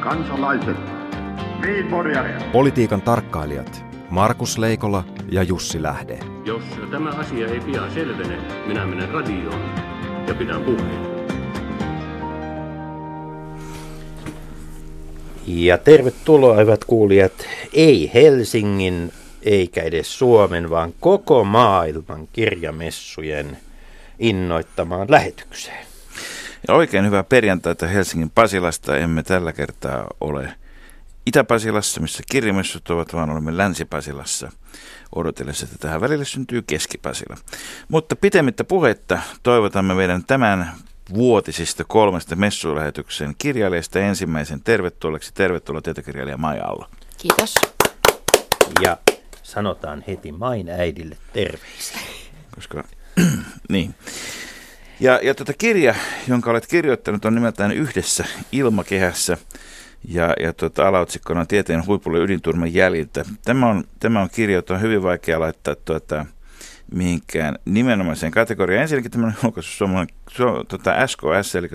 [0.00, 0.76] kansalaiset,
[2.52, 6.18] Politiikan tarkkailijat Markus Leikola ja Jussi Lähde.
[6.44, 9.60] Jos tämä asia ei pian selvene, minä menen radioon
[10.28, 11.10] ja pidän puheen.
[15.46, 17.32] Ja tervetuloa hyvät kuulijat,
[17.72, 19.12] ei Helsingin
[19.42, 23.58] eikä edes Suomen, vaan koko maailman kirjamessujen
[24.18, 25.89] innoittamaan lähetykseen.
[26.68, 28.96] Ja oikein hyvää perjantaita Helsingin Pasilasta.
[28.96, 30.54] Emme tällä kertaa ole
[31.26, 34.52] Itä-Pasilassa, missä kirjamessut ovat, vaan olemme Länsi-Pasilassa
[35.14, 37.36] odotellessa, että tähän välille syntyy Keski-Pasila.
[37.88, 40.72] Mutta pitemmittä puhetta toivotamme meidän tämän
[41.14, 45.34] vuotisista kolmesta messulähetyksen kirjailijasta ensimmäisen tervetulleeksi.
[45.34, 46.86] Tervetuloa tietokirjailija Maija Allo.
[47.18, 47.54] Kiitos.
[48.82, 48.96] Ja
[49.42, 52.00] sanotaan heti Main äidille terveisiä.
[52.54, 52.84] Koska,
[53.68, 53.94] niin.
[55.00, 55.94] Ja, ja tuota kirja,
[56.28, 59.36] jonka olet kirjoittanut, on nimeltään Yhdessä ilmakehässä–
[60.08, 63.24] ja, ja tuota, alaotsikkona tieteen huipulle ydinturman jäljiltä.
[63.44, 66.26] Tämä on, tämä on kirja, jota on hyvin vaikea laittaa tuota,
[66.94, 68.82] mihinkään nimenomaiseen kategoriaan.
[68.82, 71.68] Ensinnäkin on julkaisu suomalainen, su, tuota SKS, eli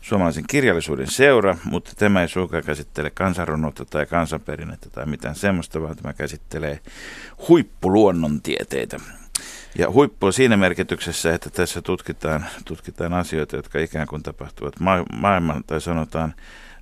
[0.00, 5.96] suomalaisen kirjallisuuden seura, mutta tämä ei suinkaan käsittele kansanrunoutta tai kansanperinnettä tai mitään semmoista, vaan
[5.96, 6.80] tämä käsittelee
[7.48, 9.00] huippuluonnontieteitä.
[9.78, 15.04] Ja huippu on siinä merkityksessä, että tässä tutkitaan, tutkitaan asioita, jotka ikään kuin tapahtuvat ma-
[15.12, 16.34] maailman, tai sanotaan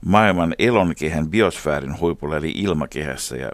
[0.05, 3.37] maailman elonkehän biosfäärin huipulla, eli ilmakehässä.
[3.37, 3.51] Ja,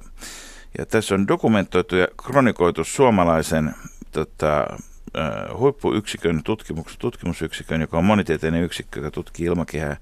[0.79, 3.75] ja tässä on dokumentoitu ja kronikoitu suomalaisen
[4.13, 4.67] tota,
[5.59, 9.97] huippuyksikön, tutkimus, tutkimusyksikön, joka on monitieteinen yksikkö, joka tutkii ilmakehää,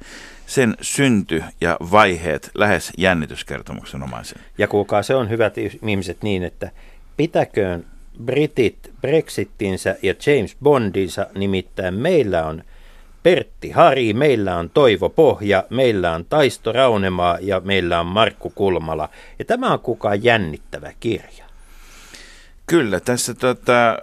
[0.46, 4.38] sen synty ja vaiheet lähes jännityskertomuksenomaisen.
[4.58, 6.70] Ja kuulkaa, se on hyvät ihmiset niin, että
[7.16, 7.84] pitäköön
[8.24, 12.62] britit Brexittinsä ja James Bondinsa, nimittäin meillä on–
[13.22, 19.08] Pertti Hari, meillä on Toivo Pohja, meillä on Taisto Raunemaa ja meillä on Markku Kulmala.
[19.38, 21.44] Ja tämä on kukaan jännittävä kirja.
[22.66, 23.98] Kyllä, tässä tota,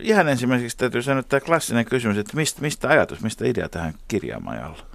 [0.00, 4.86] ihan ensimmäiseksi täytyy sanoa tämä klassinen kysymys, että mistä, mistä ajatus, mistä idea tähän kirjaamajalla?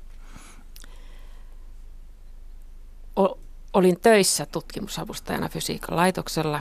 [3.74, 6.59] Olin töissä tutkimusavustajana fysiikan laitoksella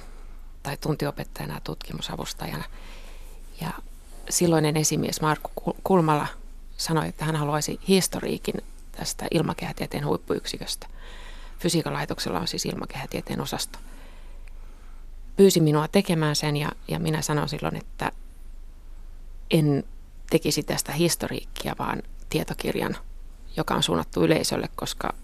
[0.64, 2.64] tai tuntiopettajana ja tutkimusavustajana.
[3.60, 3.70] Ja
[4.30, 6.26] silloinen esimies Markku Kulmala–
[6.76, 8.54] sanoi, että hän haluaisi historiikin
[8.92, 10.86] tästä ilmakehätieteen huippuyksiköstä.
[11.58, 13.78] Fysiikan laitoksella on siis ilmakehätieteen osasto.
[15.36, 18.12] Pyysi minua tekemään sen ja, ja minä sanoin silloin, että
[19.50, 19.84] en
[20.30, 22.96] tekisi tästä historiikkia, vaan tietokirjan,
[23.56, 25.14] joka on suunnattu yleisölle, koska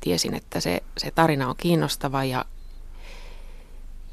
[0.00, 2.44] tiesin, että se, se tarina on kiinnostava ja,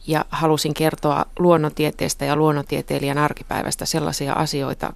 [0.07, 4.93] ja halusin kertoa luonnontieteestä ja luonnontieteilijän arkipäivästä sellaisia asioita,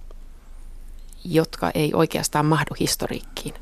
[1.24, 3.54] jotka ei oikeastaan mahdu historiikkiin.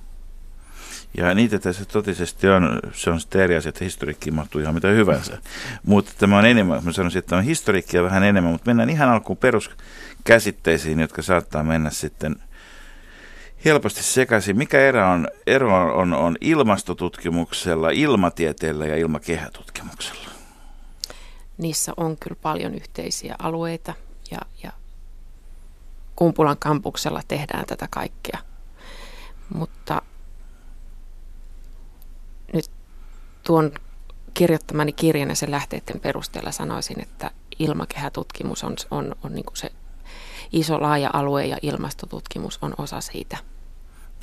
[1.17, 4.89] Ja niitä tässä totisesti on, se on sitten eri asia, että historiikkiin mahtuu ihan mitä
[4.89, 5.39] hyvänsä.
[5.87, 9.37] Mutta tämä on enemmän, mä sanoisin, että on historiikkia vähän enemmän, mutta mennään ihan alkuun
[9.37, 12.37] peruskäsitteisiin, jotka saattaa mennä sitten
[13.65, 14.59] helposti sekaisin.
[14.59, 20.34] Mikä ero on, ero on, on, on ilmastotutkimuksella, ilmatieteellä ja ilmakehätutkimuksella?
[21.59, 23.95] Niissä on kyllä paljon yhteisiä alueita
[24.31, 24.73] ja, ja
[26.17, 28.39] Kumpulan kampuksella tehdään tätä kaikkea.
[29.55, 30.03] Mutta
[32.53, 32.71] nyt
[33.43, 33.73] tuon
[34.35, 39.71] kirjoittamani kirjan ja sen lähteiden perusteella sanoisin, että ilmakehätutkimus on, on, on niin se
[40.53, 43.37] iso laaja alue ja ilmastotutkimus on osa siitä.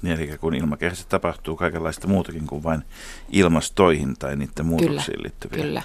[0.01, 2.83] Niin, eli kun ilmakehässä tapahtuu kaikenlaista muutakin kuin vain
[3.29, 5.81] ilmastoihin tai niiden muutoksiin kyllä, liittyviä, kyllä.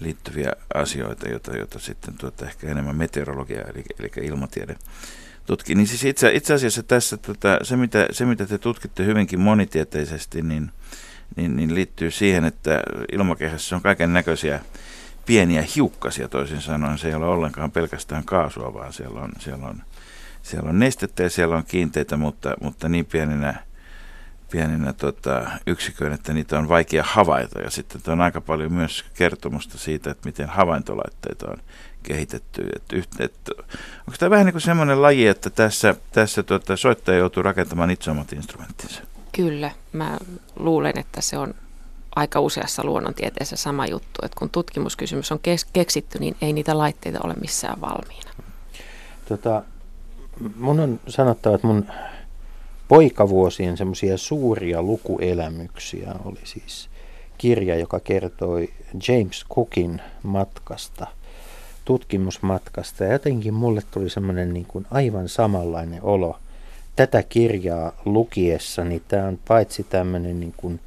[0.00, 4.76] Liittyviä asioita, joita, joita sitten tuota ehkä enemmän meteorologia eli, eli ilmatiede
[5.46, 5.74] tutki.
[5.74, 10.42] Niin siis itse, itse asiassa tässä tota, se, mitä, se, mitä te tutkitte hyvinkin monitieteisesti,
[10.42, 10.70] niin,
[11.36, 14.60] niin, niin liittyy siihen, että ilmakehässä on kaiken näköisiä
[15.26, 16.98] pieniä hiukkasia toisin sanoen.
[16.98, 19.82] Se ei ole ollenkaan pelkästään kaasua, vaan siellä on, siellä on,
[20.42, 23.54] siellä on nestettä ja siellä on kiinteitä, mutta, mutta niin pieninä,
[24.50, 27.60] pieninä tota, yksiköinä, että niitä on vaikea havaita.
[27.60, 31.56] Ja sitten on aika paljon myös kertomusta siitä, että miten havaintolaitteita on
[32.02, 32.68] kehitetty.
[32.92, 33.34] Et, et,
[33.98, 38.10] onko tämä vähän niin kuin semmoinen laji, että tässä, tässä tuota, soittaja joutuu rakentamaan itse
[38.10, 39.02] omat instrumenttinsa?
[39.32, 40.18] Kyllä, mä
[40.56, 41.54] luulen, että se on
[42.16, 47.18] aika useassa luonnontieteessä sama juttu, että kun tutkimuskysymys on kes- keksitty, niin ei niitä laitteita
[47.24, 48.30] ole missään valmiina.
[49.28, 49.62] Tota,
[50.56, 51.86] mun on sanottava, että mun
[52.88, 56.88] poikavuosien semmoisia suuria lukuelämyksiä oli siis
[57.38, 58.68] kirja, joka kertoi
[59.08, 61.06] James Cookin matkasta
[61.84, 66.38] tutkimusmatkasta ja jotenkin mulle tuli semmoinen niin kuin aivan samanlainen olo
[66.96, 70.80] tätä kirjaa lukiessa, niin tämä on paitsi tämmöinen niin kuin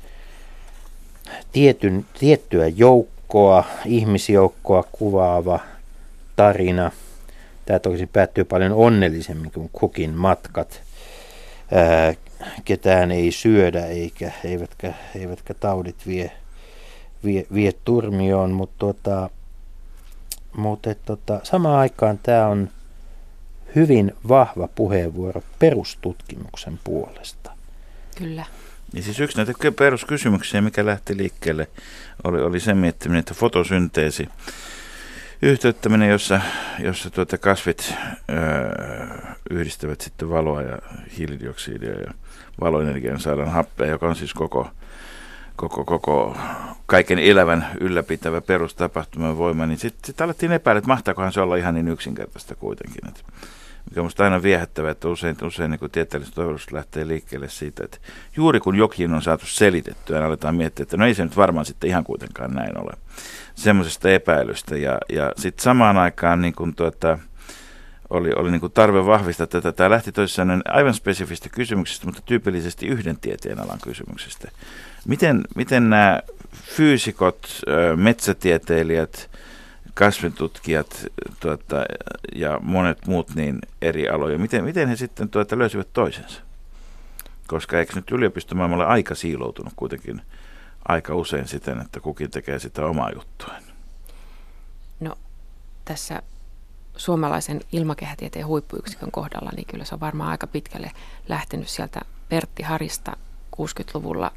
[1.52, 5.60] tietyn, tiettyä joukkoa, ihmisjoukkoa kuvaava
[6.36, 6.92] tarina.
[7.66, 10.82] Tämä toki päättyy paljon onnellisemmin kuin Kukin matkat.
[11.72, 12.14] Ää,
[12.66, 16.32] ketään ei syödä eikä, eivätkä, eivätkä taudit vie,
[17.26, 19.30] vie, vie turmioon, mutta tota,
[20.58, 22.70] mutta tota, samaan aikaan tämä on
[23.76, 27.52] hyvin vahva puheenvuoro perustutkimuksen puolesta.
[28.18, 28.46] Kyllä.
[28.94, 31.68] Ja siis yksi näitä peruskysymyksiä, mikä lähti liikkeelle,
[32.24, 34.30] oli, oli se miettiminen, että fotosynteesi,
[35.42, 36.42] yhteyttäminen, jossa,
[36.80, 37.94] jossa tuota kasvit
[38.30, 38.38] öö,
[39.50, 40.78] yhdistävät sitten valoa ja
[41.18, 42.14] hiilidioksidia ja
[42.62, 44.70] valoenergian saadaan happea, joka on siis koko,
[45.56, 46.38] koko, koko
[46.86, 51.74] kaiken elävän ylläpitävä perustapahtuman voima, niin sitten sit alettiin epäillä, että mahtaakohan se olla ihan
[51.74, 53.08] niin yksinkertaista kuitenkin.
[53.08, 53.22] Että
[53.90, 57.98] mikä on minusta aina viehättävää, että usein, usein niin tieteelliset toivotus lähtee liikkeelle siitä, että
[58.36, 61.66] juuri kun jokin on saatu selitettyä, niin aletaan miettiä, että no ei se nyt varmaan
[61.66, 62.92] sitten ihan kuitenkaan näin ole.
[63.56, 67.20] Semmoisesta epäilystä ja, ja sitten samaan aikaan niin kuin tuota,
[68.10, 69.72] oli, oli niin kuin tarve vahvistaa tätä.
[69.72, 74.52] Tämä lähti toisessaan aivan spesifistä kysymyksistä, mutta tyypillisesti yhden tieteen alan kysymyksistä.
[75.08, 76.20] Miten, miten nämä
[76.54, 77.62] fyysikot,
[77.96, 79.30] metsätieteilijät,
[80.00, 81.06] kasvintutkijat
[81.40, 81.76] tuota,
[82.36, 86.42] ja monet muut niin eri aloja, miten, miten he sitten tuota, löysivät toisensa?
[87.48, 90.22] Koska eikö nyt yliopistomaailma ole aika siiloutunut kuitenkin
[90.88, 93.64] aika usein siten, että kukin tekee sitä omaa juttuaan?
[95.00, 95.16] No
[95.86, 96.22] tässä
[96.96, 100.92] suomalaisen ilmakehätieteen huippuyksikön kohdalla, niin kyllä se on varmaan aika pitkälle
[101.28, 103.18] lähtenyt sieltä Pertti Harista
[103.56, 104.32] 60-luvulla.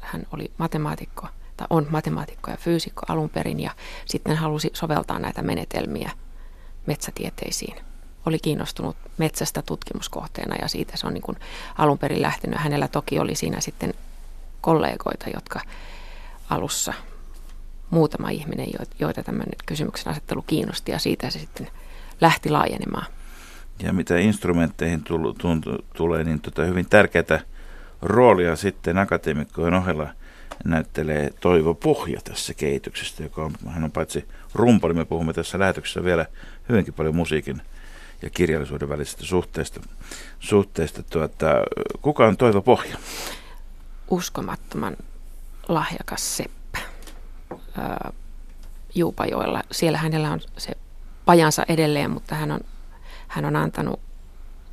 [0.00, 1.28] Hän oli matemaatikko–
[1.62, 3.70] tai on matemaatikko ja fyysikko alun perin ja
[4.06, 6.10] sitten halusi soveltaa näitä menetelmiä
[6.86, 7.76] metsätieteisiin.
[8.26, 11.38] Oli kiinnostunut metsästä tutkimuskohteena ja siitä se on niin kuin
[11.78, 12.58] alun perin lähtenyt.
[12.58, 13.94] Hänellä toki oli siinä sitten
[14.60, 15.60] kollegoita, jotka
[16.50, 16.94] alussa
[17.90, 18.68] muutama ihminen,
[18.98, 21.68] joita tämmöinen kysymyksen asettelu kiinnosti ja siitä se sitten
[22.20, 23.06] lähti laajenemaan.
[23.82, 25.04] Ja mitä instrumentteihin
[25.96, 27.40] tulee, niin tota hyvin tärkeää
[28.02, 30.08] roolia sitten akateemikkojen ohella–
[30.64, 36.04] näyttelee Toivo Pohja tässä kehityksessä, joka on, hän on paitsi rumpali, me puhumme tässä lähetyksessä
[36.04, 36.26] vielä
[36.68, 37.62] hyvinkin paljon musiikin
[38.22, 39.80] ja kirjallisuuden välisestä suhteesta.
[40.40, 41.46] suhteesta tuota,
[42.02, 42.96] kuka on Toivo Pohja?
[44.10, 44.96] Uskomattoman
[45.68, 46.78] lahjakas seppä
[48.94, 49.62] Juupajoella.
[49.70, 50.72] Siellä hänellä on se
[51.24, 52.60] pajansa edelleen, mutta hän on,
[53.28, 54.00] hän on antanut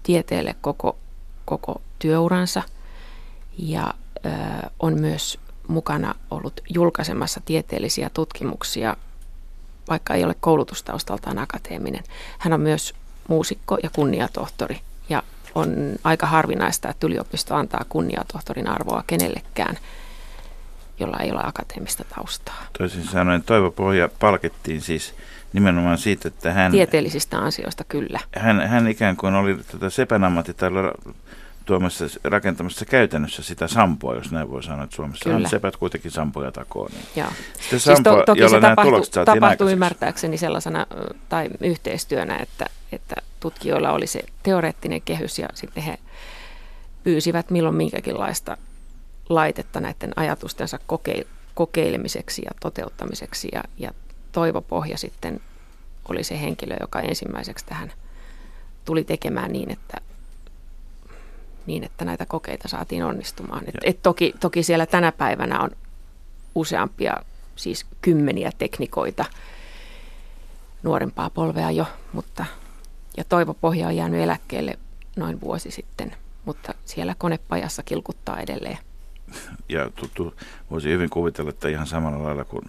[0.03, 0.97] tieteelle koko,
[1.45, 2.63] koko työuransa
[3.57, 3.93] ja
[4.23, 5.39] ää, on myös
[5.69, 8.98] mukana ollut julkaisemassa tieteellisiä tutkimuksia,
[9.89, 12.04] vaikka ei ole koulutustaustaltaan akateeminen.
[12.39, 12.94] Hän on myös
[13.27, 15.24] muusikko ja kunniatohtori ja
[15.56, 19.77] on aika harvinaista, että yliopisto antaa kunniatohtorin arvoa kenellekään,
[21.00, 22.65] jolla ei ole akateemista taustaa.
[22.77, 25.13] Toisin sanoen Toivo Pohja palkittiin siis
[25.54, 26.72] nimenomaan siitä, että hän...
[26.72, 28.19] Tieteellisistä ansioista kyllä.
[28.38, 30.92] Hän, hän ikään kuin oli tuota sepän ammattitaidon
[31.69, 35.38] tuomassa, rakentamassa käytännössä sitä sampoa, jos näin voi sanoa, että Suomessa Kyllä.
[35.38, 36.92] on sepät kuitenkin sampoja takoon.
[36.92, 37.06] Niin.
[37.16, 37.30] Joo.
[37.60, 40.88] Sitten siis to, toki se tapahtui, tapahtui ymmärtääkseni sellaisena
[41.30, 45.98] tai yhteistyönä, että, että tutkijoilla oli se teoreettinen kehys ja sitten he
[47.04, 48.57] pyysivät milloin minkäkinlaista
[49.30, 51.24] laitetta näiden ajatustensa kokeil,
[51.56, 53.91] kokeilemiseksi ja toteuttamiseksi ja, ja
[54.32, 55.39] Toivo Pohja sitten
[56.10, 57.93] oli se henkilö, joka ensimmäiseksi tähän
[58.86, 60.09] tuli tekemään niin, että
[61.66, 63.63] niin, että näitä kokeita saatiin onnistumaan.
[63.68, 65.70] Et, et toki, toki siellä tänä päivänä on
[66.56, 67.18] useampia,
[67.56, 69.25] siis kymmeniä teknikoita,
[70.84, 72.46] nuorempaa polvea jo, mutta
[73.18, 74.80] ja Toivo Pohja on jäänyt eläkkeelle
[75.16, 78.78] noin vuosi sitten, mutta siellä konepajassa kilkuttaa edelleen.
[79.70, 80.36] Ja tuttu,
[80.72, 82.63] voisi hyvin kuvitella, että ihan samalla lailla kuin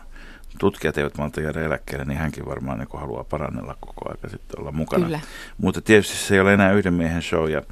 [0.58, 4.72] tutkijat eivät malta jäädä eläkkeelle, niin hänkin varmaan niin haluaa parannella koko ajan sitten olla
[4.72, 5.04] mukana.
[5.04, 5.20] Kyllä.
[5.58, 7.50] Mutta tietysti se ei ole enää yhden miehen show.
[7.50, 7.62] Ja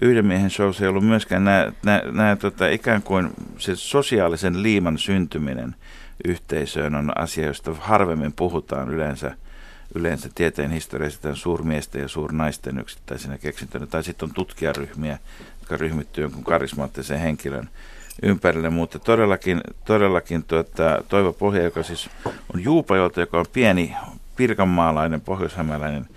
[0.00, 4.62] yhden miehen show se ei ollut myöskään nämä, nämä, nämä tota, ikään kuin se sosiaalisen
[4.62, 5.74] liiman syntyminen
[6.24, 9.34] yhteisöön on asia, josta harvemmin puhutaan yleensä
[9.94, 15.18] yleensä tieteen historiassa tämän suurmiesten ja suurnaisten yksittäisenä keksintönä, tai sitten on tutkijaryhmiä,
[15.60, 17.70] jotka ryhmittyy jonkun karismaattisen henkilön
[18.22, 22.10] ympärille, mutta todellakin, todellakin tuota, Toivo Pohja, joka siis
[22.54, 23.96] on Juupajolta, joka on pieni
[24.36, 26.08] pirkanmaalainen, pohjoishämäläinen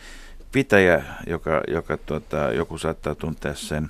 [0.51, 3.89] pitäjä, joka, joka tuota, joku saattaa tuntea sen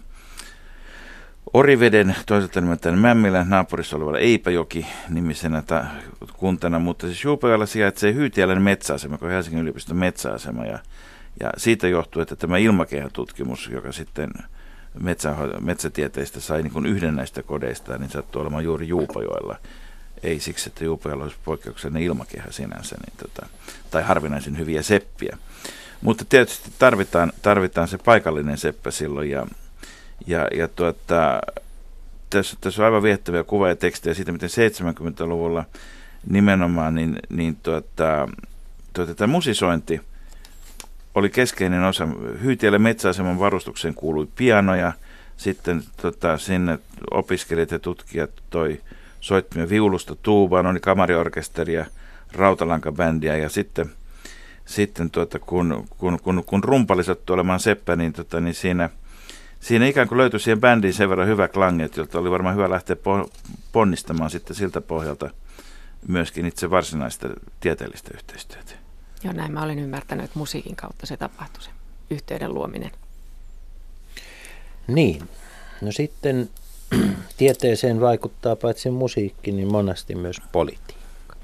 [1.53, 5.85] Oriveden, toisaalta nimeltään Mämmilän naapurissa olevalla Eipäjoki nimisenä ta,
[6.33, 10.79] kuntana, mutta siis Juupajalla sijaitsee Hyytiälän metsäasema, on Helsingin yliopiston metsäasema ja,
[11.39, 14.29] ja siitä johtuu, että tämä ilmakehätutkimus, joka sitten
[14.99, 19.55] metsä, metsätieteistä sai niin yhden näistä kodeista, niin sattui olemaan juuri Juupajoella.
[20.23, 23.45] ei siksi, että Juupajoella olisi poikkeuksellinen ilmakehä sinänsä, niin tota,
[23.91, 25.37] tai harvinaisen hyviä seppiä.
[26.01, 29.47] Mutta tietysti tarvitaan, tarvitaan se paikallinen seppä silloin ja,
[30.27, 31.41] ja, ja tuota,
[32.29, 35.65] tässä, tässä on aivan viettäviä kuva ja tekstejä siitä, miten 70-luvulla
[36.29, 38.27] nimenomaan niin, niin tuota,
[38.93, 40.01] tuota, tämä musisointi
[41.15, 42.07] oli keskeinen osa.
[42.43, 44.93] Hyytiölle metsäaseman varustukseen kuului pianoja,
[45.37, 46.79] sitten tota, sinne
[47.11, 48.81] opiskelijat ja tutkijat toi
[49.19, 51.85] soittimia viulusta tuubaan, oli kamariorkesteria,
[52.33, 53.91] rautalankabändiä ja sitten,
[54.65, 58.89] sitten tuota, kun, kun, kun, kun rumpali sattui olemaan seppä, niin, tota, niin siinä,
[59.59, 62.95] siinä ikään kuin löytyi siihen bändiin sen verran hyvä klangi, että oli varmaan hyvä lähteä
[63.71, 65.29] ponnistamaan sitten siltä pohjalta
[66.07, 68.80] myöskin itse varsinaista tieteellistä yhteistyötä.
[69.23, 71.69] Joo, näin mä olen ymmärtänyt, että musiikin kautta se tapahtui, se
[72.09, 72.91] yhteyden luominen.
[74.87, 75.29] Niin.
[75.81, 76.49] No sitten
[77.37, 81.35] tieteeseen vaikuttaa paitsi musiikki, niin monesti myös politiikka.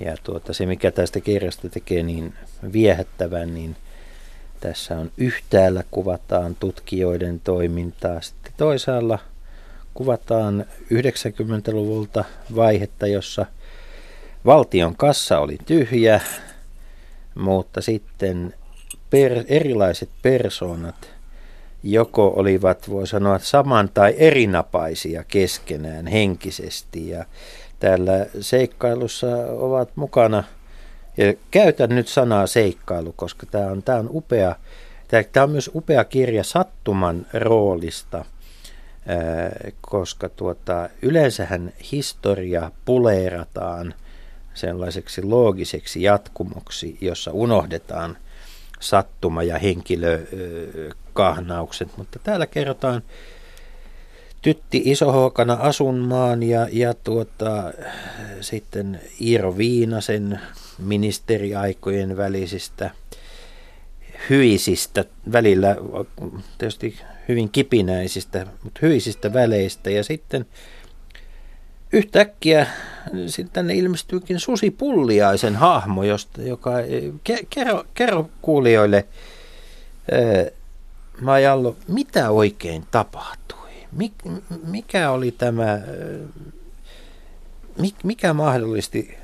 [0.00, 2.34] Ja tuota, se, mikä tästä kirjasta tekee niin
[2.72, 3.76] viehättävän, niin
[4.60, 9.18] tässä on yhtäällä kuvataan tutkijoiden toimintaa, sitten toisaalla
[9.94, 12.24] kuvataan 90-luvulta
[12.56, 13.46] vaihetta, jossa
[14.46, 16.20] valtion kassa oli tyhjä,
[17.36, 18.54] mutta sitten
[19.10, 21.16] per, erilaiset persoonat
[21.82, 27.08] joko olivat, voi sanoa, saman tai erinapaisia keskenään henkisesti.
[27.08, 27.24] Ja
[27.80, 30.44] täällä seikkailussa ovat mukana,
[31.16, 34.56] ja käytän nyt sanaa seikkailu, koska tämä on, tämä on upea,
[35.32, 38.24] tämä on myös upea kirja sattuman roolista,
[39.80, 43.94] koska tuota, yleensähän historia puleerataan
[44.56, 48.18] sellaiseksi loogiseksi jatkumoksi, jossa unohdetaan
[48.80, 53.02] sattuma- ja henkilökahnaukset, mutta täällä kerrotaan
[54.42, 57.72] Tytti Isohookana asunmaan ja, ja tuota,
[58.40, 60.40] sitten Iiro Viinasen
[60.78, 62.90] ministeriaikojen välisistä
[64.30, 65.76] hyisistä, välillä
[66.58, 66.96] tietysti
[67.28, 69.90] hyvin kipinäisistä, mutta hyisistä väleistä.
[69.90, 70.46] Ja sitten
[71.92, 72.66] yhtäkkiä
[73.52, 76.72] tänne ilmestyykin Susi Pulliaisen hahmo, josta, joka
[77.50, 79.06] kerro, kerro kuulijoille,
[81.20, 83.70] Majallo, mitä oikein tapahtui?
[83.92, 84.12] Mik,
[84.66, 85.78] mikä oli tämä,
[88.04, 89.18] mikä mahdollisti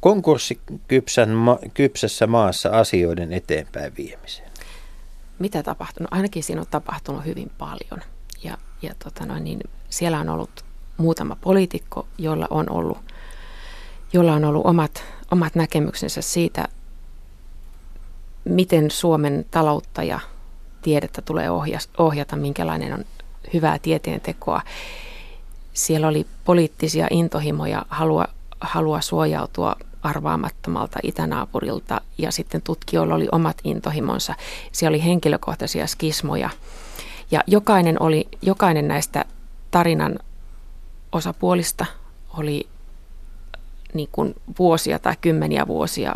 [0.00, 4.46] konkurssikypsässä maassa asioiden eteenpäin viemisen?
[5.38, 6.12] Mitä tapahtunut?
[6.12, 8.02] Ainakin siinä on tapahtunut hyvin paljon.
[8.44, 10.64] Ja, ja tota noin, niin siellä on ollut
[10.96, 12.98] muutama poliitikko, jolla on ollut,
[14.12, 16.68] jolla on ollut omat, omat näkemyksensä siitä,
[18.44, 20.20] miten Suomen taloutta ja
[20.82, 21.48] tiedettä tulee
[21.98, 23.04] ohjata, minkälainen on
[23.54, 24.62] hyvää tieteentekoa.
[25.72, 28.24] Siellä oli poliittisia intohimoja, halua,
[28.60, 34.34] halua suojautua arvaamattomalta itänaapurilta ja sitten tutkijoilla oli omat intohimonsa.
[34.72, 36.50] Siellä oli henkilökohtaisia skismoja
[37.30, 39.24] ja jokainen, oli, jokainen näistä
[39.70, 40.18] tarinan
[41.12, 41.86] osapuolista
[42.38, 42.68] oli
[43.94, 46.14] niin kuin vuosia tai kymmeniä vuosia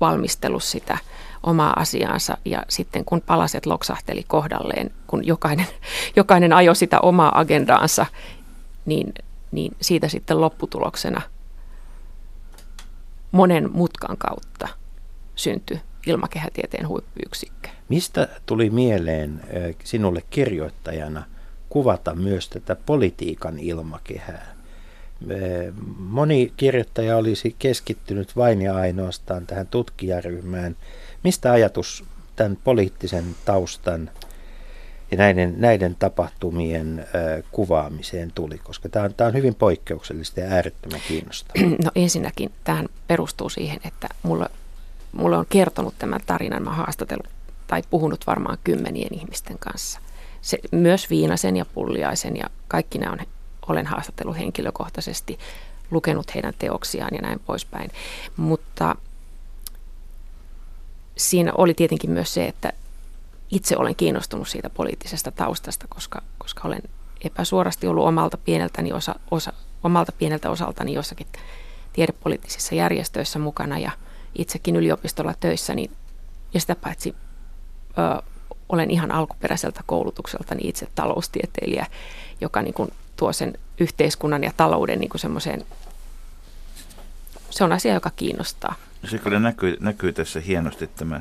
[0.00, 0.98] valmistellut sitä
[1.42, 5.66] omaa asiaansa ja sitten kun palaset loksahteli kohdalleen, kun jokainen,
[6.16, 8.06] jokainen ajoi sitä omaa agendaansa,
[8.86, 9.14] niin,
[9.52, 11.22] niin siitä sitten lopputuloksena
[13.32, 14.68] monen mutkan kautta
[15.34, 17.68] syntyi ilmakehätieteen huippuyksikkö.
[17.88, 19.40] Mistä tuli mieleen
[19.84, 21.22] sinulle kirjoittajana–
[21.74, 24.54] kuvata myös tätä politiikan ilmakehää.
[25.98, 30.76] Moni kirjoittaja olisi keskittynyt vain ja ainoastaan tähän tutkijaryhmään.
[31.24, 32.04] Mistä ajatus
[32.36, 34.10] tämän poliittisen taustan
[35.10, 37.06] ja näiden, näiden tapahtumien
[37.50, 41.70] kuvaamiseen tuli, koska tämä on, tämä on hyvin poikkeuksellista ja äärettömän kiinnostavaa.
[41.84, 44.48] No ensinnäkin tähän perustuu siihen, että mulla,
[45.12, 47.28] mulla on kertonut tämän tarinan, mä haastatellut
[47.66, 50.00] tai puhunut varmaan kymmenien ihmisten kanssa–
[50.44, 53.18] se, myös Viinasen ja Pulliaisen ja kaikki nämä on,
[53.68, 55.38] olen haastatellut henkilökohtaisesti,
[55.90, 57.90] lukenut heidän teoksiaan ja näin poispäin.
[58.36, 58.96] Mutta
[61.16, 62.72] siinä oli tietenkin myös se, että
[63.50, 66.82] itse olen kiinnostunut siitä poliittisesta taustasta, koska, koska olen
[67.24, 71.26] epäsuorasti ollut omalta pieneltäni osa, osa, omalta pieneltä osaltani jossakin
[71.92, 73.90] tiedepoliittisissa järjestöissä mukana ja
[74.38, 75.90] itsekin yliopistolla töissä, niin,
[76.54, 77.14] ja sitä paitsi
[77.98, 78.33] ö,
[78.68, 81.86] olen ihan alkuperäiseltä koulutukselta niin itse taloustieteilijä,
[82.40, 85.64] joka niin kuin tuo sen yhteiskunnan ja talouden niin semmoiseen,
[87.50, 88.74] se on asia, joka kiinnostaa.
[89.04, 91.20] Se kyllä näkyy, näkyy tässä hienosti tämä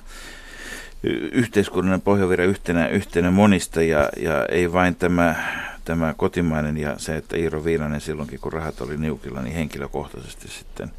[1.32, 5.36] yhteiskunnallinen pohjavira yhtenä, yhtenä monista ja, ja ei vain tämä,
[5.86, 10.92] tämä kotimainen ja se, että Iiro Viinanen silloinkin kun rahat oli niukilla, niin henkilökohtaisesti sitten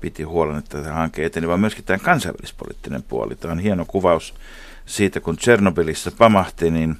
[0.00, 3.36] piti huolen, että tämä hanke eteni, vaan myöskin tämä kansainvälispoliittinen puoli.
[3.36, 4.34] Tämä on hieno kuvaus
[4.86, 6.96] siitä, kun Tchernobylissa pamahti, niin,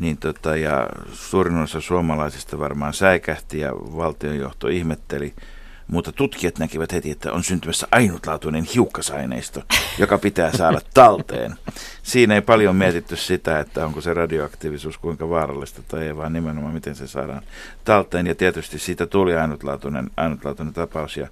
[0.00, 5.34] niin tota, ja suurin osa suomalaisista varmaan säikähti ja valtionjohto ihmetteli–
[5.86, 9.62] mutta tutkijat näkivät heti, että on syntymässä ainutlaatuinen hiukkasaineisto,
[9.98, 11.54] joka pitää saada talteen.
[12.02, 16.74] Siinä ei paljon mietitty sitä, että onko se radioaktiivisuus kuinka vaarallista tai ei, vaan nimenomaan
[16.74, 17.42] miten se saadaan
[17.84, 18.26] talteen.
[18.26, 21.16] Ja tietysti siitä tuli ainutlaatuinen, ainutlaatuinen tapaus.
[21.16, 21.28] Ja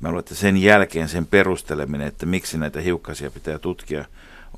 [0.00, 4.04] mä luulen, että sen jälkeen sen perusteleminen, että miksi näitä hiukkasia pitää tutkia,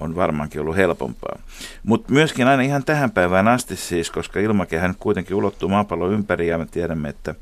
[0.01, 1.39] on varmaankin ollut helpompaa.
[1.83, 6.59] Mutta myöskin aina ihan tähän päivään asti siis, koska ilmakehä kuitenkin ulottuu maapallon ympäri ja
[6.59, 7.35] me tiedämme, että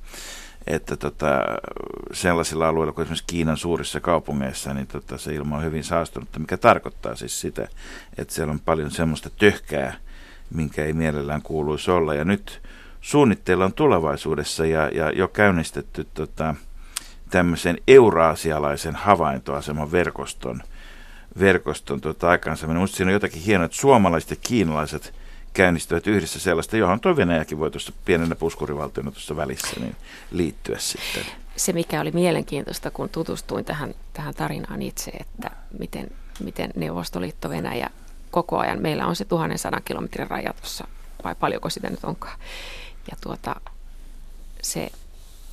[0.66, 1.26] että tota,
[2.12, 6.56] sellaisilla alueilla kuin esimerkiksi Kiinan suurissa kaupungeissa, niin tota, se ilma on hyvin saastunutta, mikä
[6.56, 7.68] tarkoittaa siis sitä,
[8.18, 9.94] että siellä on paljon semmoista töhkää,
[10.54, 12.14] minkä ei mielellään kuuluisi olla.
[12.14, 12.62] Ja nyt
[13.00, 16.54] suunnitteilla on tulevaisuudessa ja, ja jo käynnistetty tota,
[17.30, 20.62] tämmöisen euraasialaisen havaintoaseman verkoston,
[21.38, 22.78] verkoston tota, aikaansaaminen.
[22.78, 25.14] Minusta siinä on jotakin hienoa, että suomalaiset ja kiinalaiset–
[25.52, 29.96] käynnistyvät yhdessä sellaista, johon tuo Venäjäkin voi tuossa pienenä puskurivaltiona tuossa välissä niin
[30.30, 31.24] liittyä sitten.
[31.56, 36.10] Se, mikä oli mielenkiintoista, kun tutustuin tähän, tähän tarinaan itse, että miten,
[36.40, 37.90] miten Neuvostoliitto Venäjä
[38.30, 40.88] koko ajan, meillä on se 1100 kilometrin raja tuossa,
[41.24, 42.38] vai paljonko sitä nyt onkaan.
[43.10, 43.60] Ja tuota,
[44.62, 44.90] se,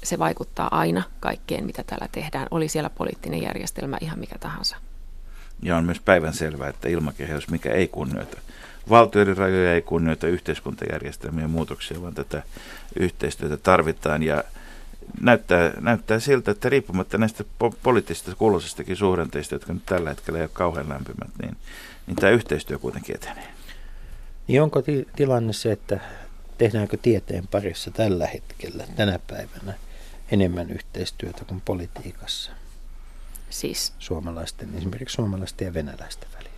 [0.03, 2.47] se vaikuttaa aina kaikkeen, mitä täällä tehdään.
[2.51, 4.77] Oli siellä poliittinen järjestelmä ihan mikä tahansa.
[5.61, 8.37] Ja on myös päivän selvää, että ilmakehys, mikä ei kunnioita
[8.89, 12.43] valtioiden rajoja ei kunnioita yhteiskuntajärjestelmien muutoksia, vaan tätä
[12.99, 14.43] yhteistyötä tarvitaan ja
[15.21, 20.43] näyttää, näyttää siltä, että riippumatta näistä po- poliittisista kuuluisistakin suhdanteista, jotka nyt tällä hetkellä ei
[20.43, 21.57] ole kauhean lämpimät, niin,
[22.07, 23.47] niin tämä yhteistyö kuitenkin etenee.
[24.47, 25.99] Niin onko ti- tilanne se, että
[26.57, 29.73] tehdäänkö tieteen parissa tällä hetkellä, tänä päivänä,
[30.31, 32.51] enemmän yhteistyötä kuin politiikassa?
[33.49, 33.93] Siis?
[33.99, 36.57] Suomalaisten, esimerkiksi suomalaisten ja venäläisten välillä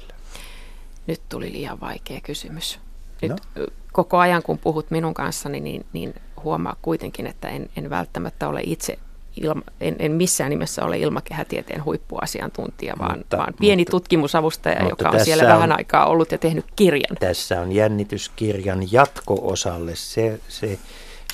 [1.10, 2.80] nyt tuli liian vaikea kysymys.
[3.22, 3.66] Nyt no.
[3.92, 8.62] koko ajan kun puhut minun kanssani, niin, niin huomaa kuitenkin, että en, en välttämättä ole
[8.64, 9.00] itse
[9.42, 15.04] ilma, en, en missään nimessä ole ilmakehätieteen huippuasiantuntija, vaan, mutta, vaan pieni mutta, tutkimusavustaja, mutta
[15.04, 17.18] joka on siellä on, vähän aikaa ollut ja tehnyt kirjan.
[17.20, 20.80] Tässä on jännityskirjan jatko-osalle se, se,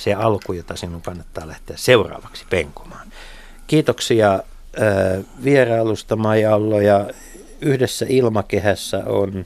[0.00, 3.12] se alku, jota sinun kannattaa lähteä seuraavaksi penkomaan.
[3.66, 4.40] Kiitoksia
[5.44, 7.10] vierailusta Maija Allo ja
[7.60, 9.44] yhdessä ilmakehässä on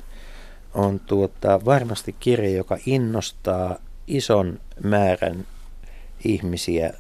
[0.75, 5.47] on tuota, varmasti kirja, joka innostaa ison määrän
[6.25, 6.93] ihmisiä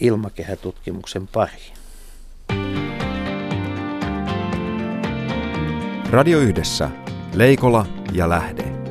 [0.00, 1.72] ilmakehätutkimuksen pariin.
[6.10, 6.90] Radio Yhdessä.
[7.34, 8.81] Leikola ja Lähde.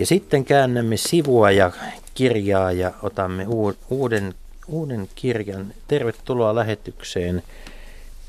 [0.00, 1.70] Ja sitten käännämme sivua ja
[2.14, 3.46] kirjaa ja otamme
[3.90, 4.34] uuden,
[4.68, 5.74] uuden kirjan.
[5.88, 7.42] Tervetuloa lähetykseen.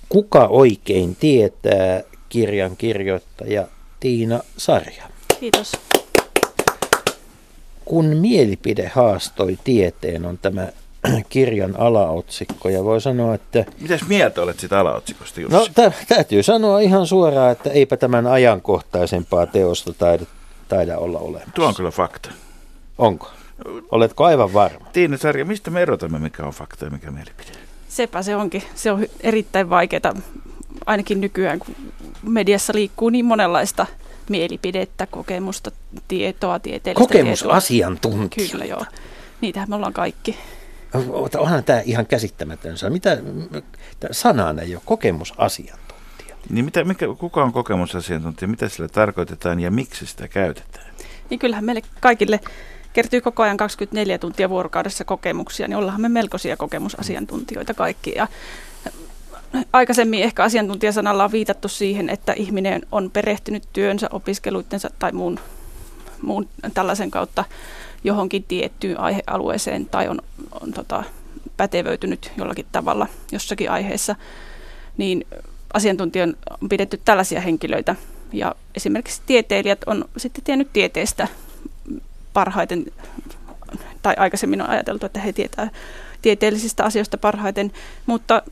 [0.09, 3.67] Kuka oikein tietää kirjan kirjoittaja
[3.99, 5.03] Tiina Sarja?
[5.39, 5.71] Kiitos.
[7.85, 10.67] Kun mielipide haastoi tieteen on tämä
[11.29, 13.65] kirjan alaotsikko ja voi sanoa, että...
[13.81, 15.57] Mitäs mieltä olet sitä alaotsikosta, Jussi?
[15.57, 20.25] No t- täytyy sanoa ihan suoraan, että eipä tämän ajankohtaisempaa teosta taida,
[20.75, 21.51] taida olla olemassa.
[21.53, 22.29] Tuo on kyllä fakta.
[22.97, 23.31] Onko?
[23.91, 24.85] Oletko aivan varma?
[24.93, 27.51] Tiina Sarja, mistä me erotamme, mikä on fakta ja mikä mielipide?
[27.89, 28.63] Sepä se onkin.
[28.75, 30.13] Se on erittäin vaikeaa,
[30.85, 31.75] ainakin nykyään, kun
[32.23, 33.85] mediassa liikkuu niin monenlaista
[34.29, 35.71] mielipidettä, kokemusta,
[36.07, 38.49] tietoa, tieteellistä Kokemusasiantuntija.
[38.51, 38.85] Kyllä joo.
[39.41, 40.37] Niitähän me ollaan kaikki.
[41.37, 42.93] Onhan tämä ihan käsittämätön sana.
[42.93, 43.17] Mitä,
[44.11, 45.90] sanana ei ole kokemusasiantuntija.
[46.49, 50.91] Niin mitä, mikä, kuka on kokemusasiantuntija, mitä sillä tarkoitetaan ja miksi sitä käytetään?
[51.29, 52.39] Niin kyllähän meille kaikille
[52.93, 58.13] kertyy koko ajan 24 tuntia vuorokaudessa kokemuksia, niin ollaan me melkoisia kokemusasiantuntijoita kaikki.
[58.15, 58.27] Ja
[59.73, 65.39] aikaisemmin ehkä asiantuntijasanalla on viitattu siihen, että ihminen on perehtynyt työnsä, opiskeluittensa tai muun,
[66.21, 67.45] muun tällaisen kautta
[68.03, 70.21] johonkin tiettyyn aihealueeseen tai on,
[70.61, 71.03] on tota,
[71.57, 74.15] pätevöitynyt jollakin tavalla jossakin aiheessa,
[74.97, 75.25] niin
[75.73, 77.95] asiantuntijan on pidetty tällaisia henkilöitä.
[78.33, 81.27] Ja esimerkiksi tieteilijät on sitten tiennyt tieteestä
[82.33, 82.85] parhaiten,
[84.01, 85.69] tai aikaisemmin on ajateltu, että he tietää
[86.21, 87.71] tieteellisistä asioista parhaiten,
[88.05, 88.43] mutta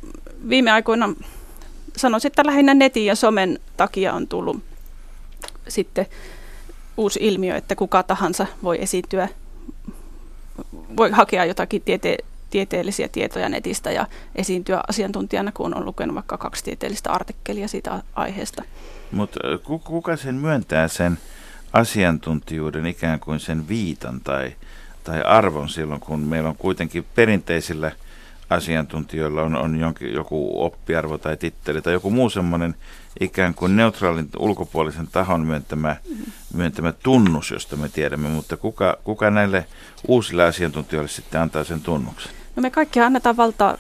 [0.50, 1.14] viime aikoina
[1.98, 4.64] sanoisin, että lähinnä netin ja somen takia on tullut
[5.68, 6.06] sitten
[6.98, 9.28] uusi ilmiö, että kuka tahansa voi esiintyä
[10.98, 12.18] voi hakea jotakin tiete-
[12.50, 18.64] tieteellisiä tietoja netistä ja esiintyä asiantuntijana, kun on lukenut vaikka kaksi tieteellistä artikkelia siitä aiheesta.
[19.12, 19.40] Mutta
[19.84, 21.18] kuka sen myöntää sen
[21.74, 24.56] asiantuntijuuden ikään kuin sen viitan tai,
[25.04, 27.92] tai arvon silloin, kun meillä on kuitenkin perinteisillä
[28.50, 32.76] asiantuntijoilla on, on jonkin, joku oppiarvo tai titteli tai joku muu semmoinen
[33.20, 35.96] ikään kuin neutraalin ulkopuolisen tahon myöntämä,
[36.54, 39.66] myöntämä tunnus, josta me tiedämme, mutta kuka, kuka näille
[40.08, 42.39] uusille asiantuntijoille sitten antaa sen tunnuksen?
[42.60, 43.78] No me kaikki annetaan valtaa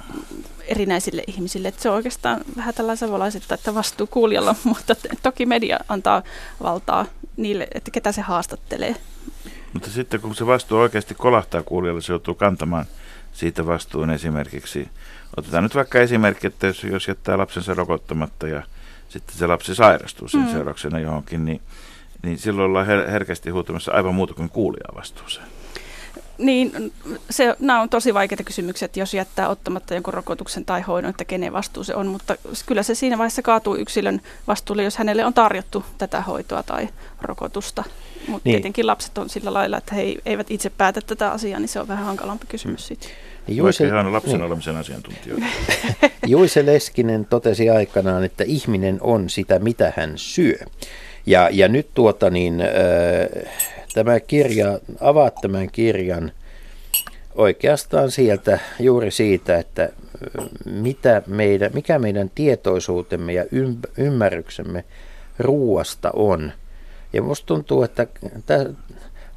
[0.67, 1.67] erinäisille ihmisille.
[1.67, 6.23] Että se on oikeastaan vähän tällainen savolaisittain, että vastuu kuulijalla, mutta toki media antaa
[6.63, 7.05] valtaa
[7.37, 8.95] niille, että ketä se haastattelee.
[9.73, 12.85] Mutta sitten kun se vastuu oikeasti kolahtaa kuulijalle, se joutuu kantamaan
[13.33, 14.89] siitä vastuun esimerkiksi.
[15.37, 18.63] Otetaan nyt vaikka esimerkki, että jos, jos jättää lapsensa rokottamatta ja
[19.09, 20.51] sitten se lapsi sairastuu sen mm.
[20.51, 21.61] seurauksena johonkin, niin,
[22.23, 25.58] niin silloin ollaan her- herkästi huutamassa aivan muuta kuin kuulijaa vastuuseen.
[26.39, 26.93] Niin,
[27.29, 31.25] se, nämä on tosi vaikeita kysymyksiä, että jos jättää ottamatta jonkun rokotuksen tai hoidon, että
[31.25, 35.33] kenen vastuu se on, mutta kyllä se siinä vaiheessa kaatuu yksilön vastuulle, jos hänelle on
[35.33, 36.89] tarjottu tätä hoitoa tai
[37.21, 37.83] rokotusta.
[38.27, 38.53] Mutta niin.
[38.53, 41.87] tietenkin lapset on sillä lailla, että he eivät itse päätä tätä asiaa, niin se on
[41.87, 43.09] vähän hankalampi kysymys sitten.
[43.47, 44.41] Niin Juise, Vaikka hän lapsen niin.
[44.41, 45.45] olemisen asiantuntijoita.
[46.27, 50.57] Juise Leskinen totesi aikanaan, että ihminen on sitä, mitä hän syö.
[51.25, 53.51] Ja, ja nyt tuota niin, äh,
[53.93, 56.31] tämä kirja, avaat tämän kirjan
[57.35, 59.89] oikeastaan sieltä juuri siitä, että
[60.65, 63.45] mitä meidän, mikä meidän tietoisuutemme ja
[63.97, 64.83] ymmärryksemme
[65.39, 66.51] ruuasta on.
[67.13, 68.07] Ja musta tuntuu, että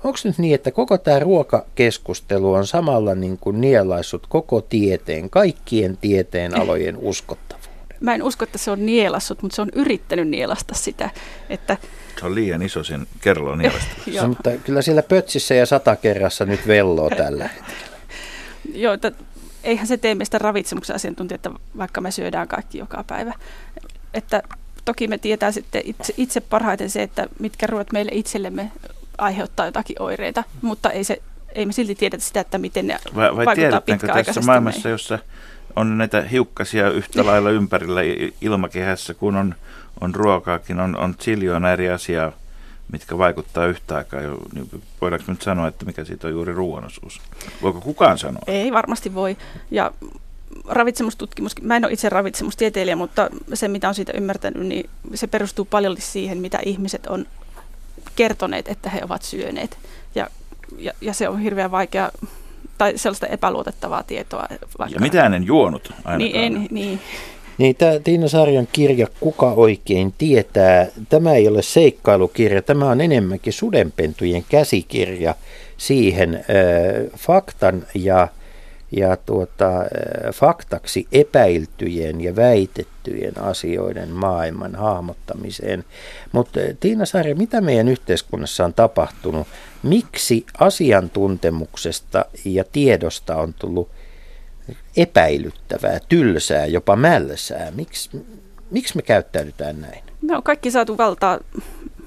[0.04, 5.96] onko nyt niin, että koko tämä ruokakeskustelu on samalla niin kuin nielaissut koko tieteen, kaikkien
[5.96, 7.72] tieteen alojen uskottavuuden?
[8.00, 11.10] Mä en usko, että se on nielassut, mutta se on yrittänyt nielasta sitä,
[11.50, 11.76] että
[12.20, 13.60] se on liian iso sen kerlon
[14.20, 17.50] se, mutta kyllä siellä pötsissä ja satakerrassa nyt velloo tällä
[18.74, 19.12] Joo, että
[19.64, 23.34] eihän se tee meistä ravitsemuksen asiantuntijoita, vaikka me syödään kaikki joka päivä.
[24.14, 24.42] Että
[24.84, 28.72] toki me tietää sitten itse, itse parhaiten se, että mitkä ruoat meille itsellemme
[29.18, 31.22] aiheuttaa jotakin oireita, mutta ei, se,
[31.54, 34.90] ei me silti tiedetä sitä, että miten ne vai, vai vaikuttaa pitkäaikaisesti tässä maailmassa, meihin.
[34.90, 35.18] jossa
[35.76, 38.00] on näitä hiukkasia yhtä lailla ympärillä
[38.40, 39.54] ilmakehässä, kun on,
[40.02, 42.32] on ruokaakin, on, on ziljoona eri asiaa,
[42.92, 44.20] mitkä vaikuttaa yhtä aikaa.
[44.54, 47.20] Niin voidaanko nyt sanoa, että mikä siitä on juuri ruoanosuus?
[47.62, 48.42] Voiko kukaan sanoa?
[48.46, 49.36] Ei varmasti voi.
[49.70, 49.92] Ja
[50.68, 55.64] ravitsemustutkimus, mä en ole itse ravitsemustieteilijä, mutta se mitä on siitä ymmärtänyt, niin se perustuu
[55.64, 57.26] paljon siihen, mitä ihmiset on
[58.16, 59.78] kertoneet, että he ovat syöneet.
[60.14, 60.28] Ja,
[60.78, 62.10] ja, ja se on hirveän vaikea
[62.78, 64.46] tai sellaista epäluotettavaa tietoa.
[64.78, 64.96] Vaikka...
[64.96, 66.18] Ja mitä en juonut ainakaan.
[66.18, 67.00] Niin, en, niin.
[67.58, 73.52] Niin, tämä Tiina Sarjan kirja Kuka oikein tietää, tämä ei ole seikkailukirja, tämä on enemmänkin
[73.52, 75.34] sudenpentujen käsikirja
[75.76, 78.28] siihen äh, faktan ja,
[78.92, 79.86] ja tuota, äh,
[80.34, 85.84] faktaksi epäiltyjen ja väitettyjen asioiden maailman hahmottamiseen.
[86.32, 89.46] Mutta Tiina Sarja, mitä meidän yhteiskunnassa on tapahtunut?
[89.82, 93.88] Miksi asiantuntemuksesta ja tiedosta on tullut
[94.96, 97.70] epäilyttävää, tylsää, jopa mälsää.
[97.70, 98.10] Miksi,
[98.70, 100.04] miksi me käyttäydytään näin?
[100.22, 101.38] Me on kaikki saatu valtaa,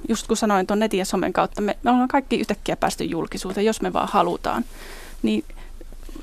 [0.09, 3.65] just kun sanoin tuon netin ja somen kautta, me, me ollaan kaikki yhtäkkiä päästy julkisuuteen,
[3.65, 4.65] jos me vaan halutaan.
[5.21, 5.43] Niin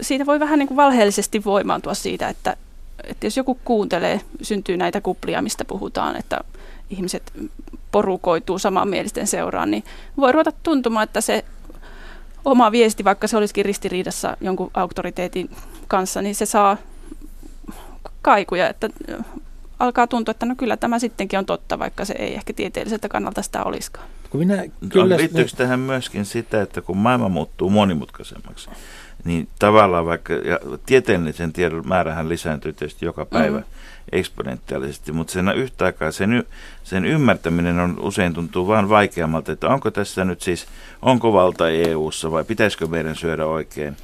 [0.01, 2.57] siitä voi vähän niin kuin valheellisesti voimaantua siitä, että,
[3.05, 6.41] että jos joku kuuntelee, syntyy näitä kuplia, mistä puhutaan, että
[6.91, 7.33] ihmiset
[7.93, 9.85] porukoituu samanmielisten seuraan, niin
[10.17, 11.45] voi ruveta tuntumaan, että se
[12.45, 15.51] oma viesti, vaikka se olisikin ristiriidassa jonkun auktoriteetin
[15.89, 16.77] kanssa, niin se saa
[18.23, 18.89] kaikuja, että
[19.79, 23.43] alkaa tuntua, että no kyllä tämä sittenkin on totta, vaikka se ei ehkä tieteelliseltä kannalta
[23.43, 24.07] sitä olisikaan.
[24.33, 28.71] Minä, kyllä, Liittyykö tähän myöskin sitä, että kun maailma muuttuu monimutkaisemmaksi,
[29.25, 33.65] niin tavallaan vaikka, ja tieteellisen tiedon määrähän lisääntyy tietysti joka päivä mm.
[34.13, 36.45] eksponentiaalisesti, mutta sen yhtä aikaa sen,
[36.85, 40.67] sen ymmärtäminen on usein tuntuu vaan vaikeammalta, että onko tässä nyt siis,
[41.03, 43.97] onko valta EU-ssa vai pitäisikö meidän syödä oikein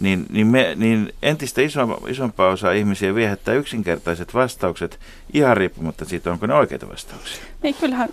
[0.00, 4.98] niin, niin, me, niin entistä iso, isompaa osaa ihmisiä viehättää yksinkertaiset vastaukset
[5.32, 7.42] ihan riippumatta siitä, onko ne oikeita vastauksia.
[7.62, 8.08] Niin, kyllähän,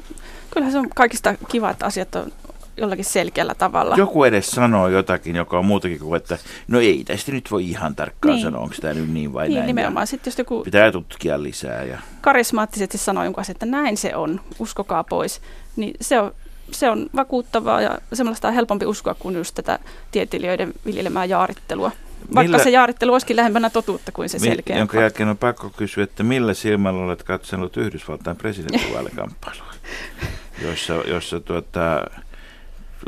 [0.52, 2.32] kyllähän se on kaikista kiva, että asiat on
[2.78, 3.96] jollakin selkeällä tavalla.
[3.98, 6.38] Joku edes sanoo jotakin, joka on muutakin kuin, että
[6.68, 8.44] no ei tästä nyt voi ihan tarkkaan niin.
[8.44, 9.68] sanoa, onko tämä nyt niin vai niin, näin.
[9.68, 10.08] nimenomaan.
[10.08, 11.84] Sitten jos joku pitää tutkia lisää.
[11.84, 12.00] Ja...
[12.22, 15.42] Karismaattisesti sanoo jonkun asian, että näin se on, uskokaa pois,
[15.76, 16.32] niin se on
[16.72, 19.80] se on vakuuttavaa ja semmoista on helpompi uskoa kuin just tätä
[20.12, 21.92] tieteilijöiden viljelemää jaarittelua.
[22.36, 24.78] Vaikka millä, se jaarittelu olisikin lähempänä totuutta kuin se selkeä.
[24.78, 29.74] Jonka jälkeen on pakko kysyä, että millä silmällä olet katsonut Yhdysvaltain presidentinvaalikamppailua,
[30.68, 32.06] jossa, jossa tuota,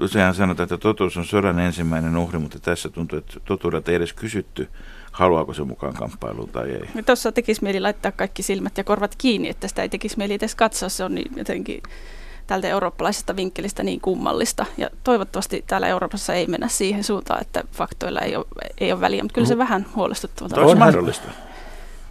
[0.01, 4.13] Useinhan sanotaan, että totuus on sodan ensimmäinen uhri, mutta tässä tuntuu, että totuudelta ei edes
[4.13, 4.69] kysytty,
[5.11, 7.03] haluaako se mukaan kamppailuun tai ei.
[7.05, 10.55] Tuossa tekisi mieli laittaa kaikki silmät ja korvat kiinni, että sitä ei tekisi mieli edes
[10.55, 10.89] katsoa.
[10.89, 11.81] Se on niin jotenkin
[12.51, 14.65] tältä eurooppalaisesta vinkkelistä niin kummallista.
[14.77, 18.45] Ja toivottavasti täällä Euroopassa ei mennä siihen suuntaan, että faktoilla ei ole,
[18.77, 19.59] ei ole väliä, mutta kyllä se mm.
[19.59, 20.65] vähän huolestuttavaa.
[20.65, 21.27] On mahdollista.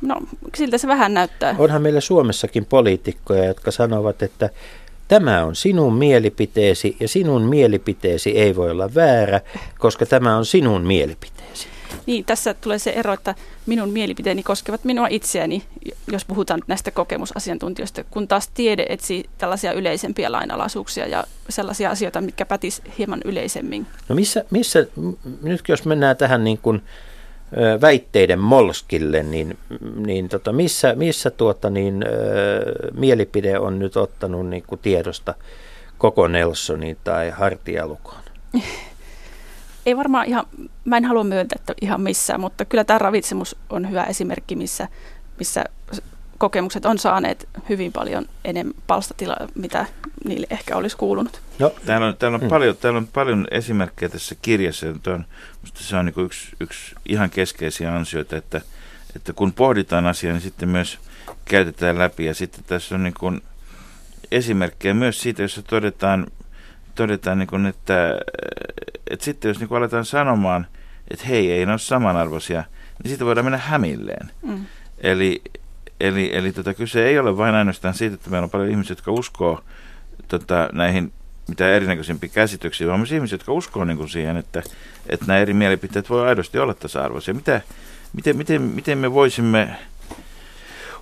[0.01, 0.17] No,
[0.55, 1.55] siltä se vähän näyttää.
[1.59, 4.51] Onhan meillä Suomessakin poliitikkoja, jotka sanovat, että
[5.09, 9.41] tämä on sinun mielipiteesi ja sinun mielipiteesi ei voi olla väärä,
[9.79, 11.67] koska tämä on sinun mielipiteesi.
[12.07, 13.35] Niin, tässä tulee se ero, että
[13.67, 15.63] minun mielipiteeni koskevat minua itseäni,
[16.13, 22.47] jos puhutaan näistä kokemusasiantuntijoista, kun taas tiede etsii tällaisia yleisempiä lainalaisuuksia ja sellaisia asioita, mitkä
[22.47, 23.87] pätis hieman yleisemmin.
[24.09, 24.87] No missä, missä
[25.43, 26.83] nyt jos mennään tähän niin kuin
[27.81, 29.59] väitteiden molskille, niin,
[29.97, 32.05] niin tota, missä, missä tuota, niin,
[32.95, 35.35] mielipide on nyt ottanut niin kuin tiedosta
[35.99, 38.21] koko Nelsonin tai Hartialukon?
[39.91, 40.47] Ei varmaan ihan,
[40.85, 44.89] mä en halua myöntää, että ihan missään, mutta kyllä tämä ravitsemus on hyvä esimerkki, missä,
[45.39, 45.65] missä
[46.39, 49.87] kokemukset on saaneet hyvin paljon enemmän palstatilaa, mitä
[50.25, 51.41] niille ehkä olisi kuulunut.
[51.59, 51.73] No.
[51.87, 52.49] Täällä, on, täällä, on mm.
[52.49, 54.87] paljon, täällä on paljon esimerkkejä tässä kirjassa.
[54.87, 55.25] On,
[55.75, 58.61] se on niin yksi, yksi ihan keskeisiä ansioita, että,
[59.17, 60.99] että kun pohditaan asiaa, niin sitten myös
[61.45, 62.25] käytetään läpi.
[62.25, 63.43] Ja sitten tässä on niin kuin
[64.31, 66.27] esimerkkejä myös siitä, jossa todetaan,
[67.03, 68.21] todetaan niin kuin, että,
[69.11, 70.67] että sitten jos niin kuin aletaan sanomaan,
[71.11, 72.65] että hei, ei ne ole samanarvoisia,
[73.03, 74.31] niin sitten voidaan mennä hämilleen.
[74.43, 74.65] Mm.
[74.99, 75.43] Eli,
[76.01, 79.13] Eli, eli tota, kyse ei ole vain ainoastaan siitä, että meillä on paljon ihmisiä, jotka
[79.13, 79.61] uskoo
[80.29, 81.13] tota, näihin
[81.49, 84.63] mitä erinäköisimpiä käsityksiä, vaan myös ihmisiä, jotka uskoo niin kuin siihen, että,
[85.07, 87.35] että nämä eri mielipiteet voi aidosti olla tasa-arvoisia.
[87.35, 87.61] Mitä,
[88.13, 89.77] miten, miten, miten me voisimme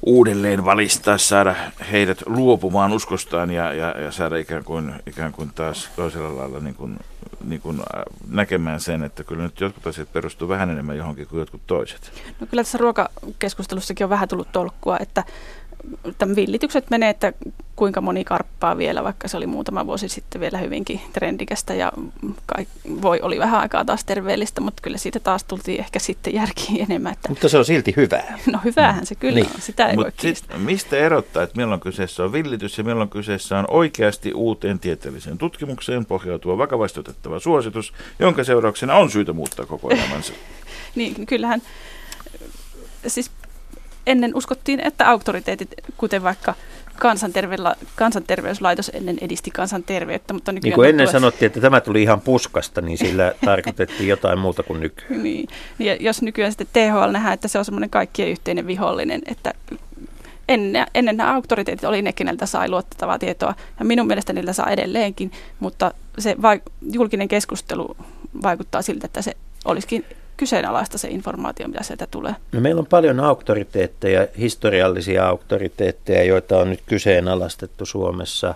[0.06, 1.54] uudelleen valistaa, saada
[1.92, 6.74] heidät luopumaan uskostaan ja, ja, ja saada ikään kuin, ikään kuin taas toisella lailla niin
[6.74, 6.98] kuin,
[7.44, 11.40] niin kuin äh, näkemään sen, että kyllä nyt jotkut asiat perustuu vähän enemmän johonkin kuin
[11.40, 12.12] jotkut toiset.
[12.40, 15.24] No kyllä tässä ruokakeskustelussakin on vähän tullut tolkkua, että
[16.36, 17.32] villitykset menee, että
[17.76, 21.92] kuinka moni karppaa vielä, vaikka se oli muutama vuosi sitten vielä hyvinkin trendikästä ja
[22.46, 22.66] kai,
[23.02, 27.12] voi oli vähän aikaa taas terveellistä, mutta kyllä siitä taas tultiin ehkä sitten järkiin enemmän.
[27.12, 27.28] Että...
[27.28, 28.38] Mutta se on silti hyvää.
[28.52, 29.46] No hyvähän se kyllä niin.
[29.54, 33.08] on, sitä ei Mut voi sit, Mistä erottaa, että milloin kyseessä on villitys ja milloin
[33.08, 39.66] kyseessä on oikeasti uuteen tieteelliseen tutkimukseen pohjautuva vakavasti otettava suositus, jonka seurauksena on syytä muuttaa
[39.66, 40.32] koko elämänsä?
[40.94, 41.62] niin, kyllähän
[43.06, 43.30] siis
[44.08, 46.54] ennen uskottiin, että auktoriteetit, kuten vaikka
[47.94, 50.34] kansanterveyslaitos ennen edisti kansanterveyttä.
[50.34, 51.20] Mutta niin kuin ennen tuossa...
[51.20, 55.22] sanottiin, että tämä tuli ihan puskasta, niin sillä tarkoitettiin jotain muuta kuin nykyään.
[55.22, 55.48] niin.
[55.78, 59.54] Ja jos nykyään sitten THL nähdään, että se on semmoinen kaikkien yhteinen vihollinen, että
[60.48, 64.70] ennen, ennen nämä auktoriteetit oli ne, keneltä sai luotettavaa tietoa, ja minun mielestä niiltä saa
[64.70, 67.96] edelleenkin, mutta se vaik- julkinen keskustelu
[68.42, 70.04] vaikuttaa siltä, että se olisikin
[70.38, 72.34] kyseenalaista se informaatio, mitä sieltä tulee?
[72.52, 78.54] No meillä on paljon auktoriteetteja, historiallisia auktoriteetteja, joita on nyt kyseenalaistettu Suomessa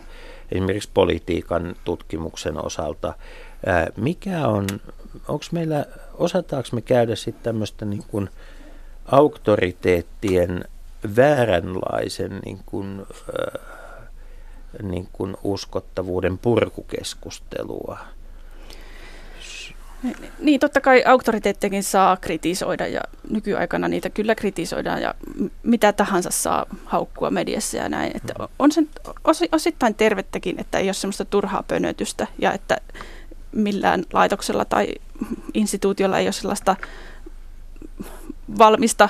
[0.53, 3.15] esimerkiksi politiikan tutkimuksen osalta.
[3.97, 4.67] Mikä on,
[5.29, 8.31] onko meillä, osataanko me käydä sitten tämmöistä niin kuin
[9.07, 10.65] auktoriteettien
[11.17, 13.07] vääränlaisen niin kuin,
[14.83, 17.99] niin kuin uskottavuuden purkukeskustelua?
[20.39, 25.15] Niin, totta kai auktoriteettekin saa kritisoida ja nykyaikana niitä kyllä kritisoidaan ja
[25.63, 28.13] mitä tahansa saa haukkua mediassa ja näin.
[28.15, 32.77] Että on se osittain tervettäkin, että ei ole semmoista turhaa pönötystä ja että
[33.53, 34.89] millään laitoksella tai
[35.55, 36.77] instituutiolla ei ole sellaista
[38.59, 39.09] valmista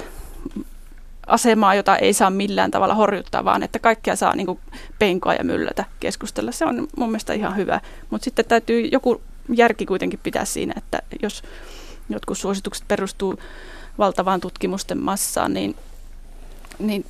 [1.26, 4.60] asemaa, jota ei saa millään tavalla horjuttaa, vaan että kaikkea saa niin
[4.98, 6.52] penkoa ja myllätä keskustella.
[6.52, 9.22] Se on mun mielestä ihan hyvä, mutta sitten täytyy joku
[9.54, 11.42] järki kuitenkin pitää siinä, että jos
[12.08, 13.38] jotkut suositukset perustuu
[13.98, 15.76] valtavaan tutkimusten massaan, niin,
[16.78, 17.04] niin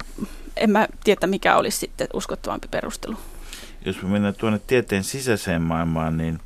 [0.56, 3.16] en mä tiedä, mikä olisi sitten uskottavampi perustelu.
[3.84, 6.40] Jos me mennään tuonne tieteen sisäiseen maailmaan, niin,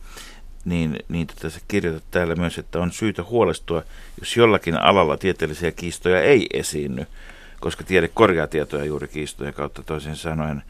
[0.64, 3.82] niin, niin tota sä kirjoitat täällä myös, että on syytä huolestua,
[4.20, 7.06] jos jollakin alalla tieteellisiä kiistoja ei esiinny,
[7.60, 10.62] koska tiede korjaa tietoja juuri kiistojen kautta toisin sanoen.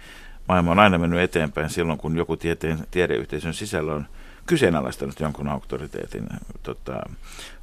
[0.48, 4.06] Maailma on aina mennyt eteenpäin silloin, kun joku tieteen, tiedeyhteisön sisällä on
[4.46, 6.26] kyseenalaistanut jonkun auktoriteetin.
[6.62, 7.00] Tota,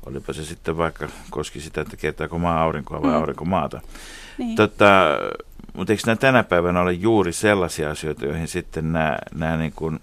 [0.06, 3.16] olipa se sitten vaikka koski sitä, että kiertääkö maa aurinkoa vai mm.
[3.16, 3.82] aurinko maata.
[4.38, 4.56] Niin.
[4.56, 5.18] Tota,
[5.74, 10.00] mutta eikö nämä tänä päivänä ole juuri sellaisia asioita, joihin sitten nämä, nämä niin kuin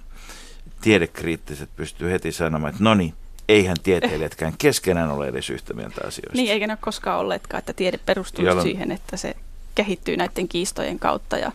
[0.80, 3.14] tiedekriittiset pystyy heti sanomaan, että no niin,
[3.48, 6.36] eihän tieteilijätkään keskenään ole edes yhtä mieltä asioista.
[6.36, 8.68] Niin, eikä ne ole koskaan olleetkaan, että tiede perustuu Jolloin...
[8.68, 9.36] siihen, että se
[9.80, 11.38] kehittyy näiden kiistojen kautta.
[11.38, 11.52] Ja,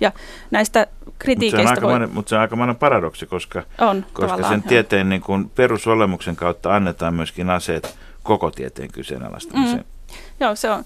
[0.00, 0.12] ja
[0.50, 0.86] näistä
[1.18, 2.06] kritiikeistä mutta se, voi...
[2.06, 7.14] mutta se on aikamoinen paradoksi, koska, on, koska sen tieteen niin kuin perusolemuksen kautta annetaan
[7.14, 9.78] myöskin aseet koko tieteen kyseenalaistamiseen.
[9.78, 10.16] Mm.
[10.40, 10.84] Joo, se on.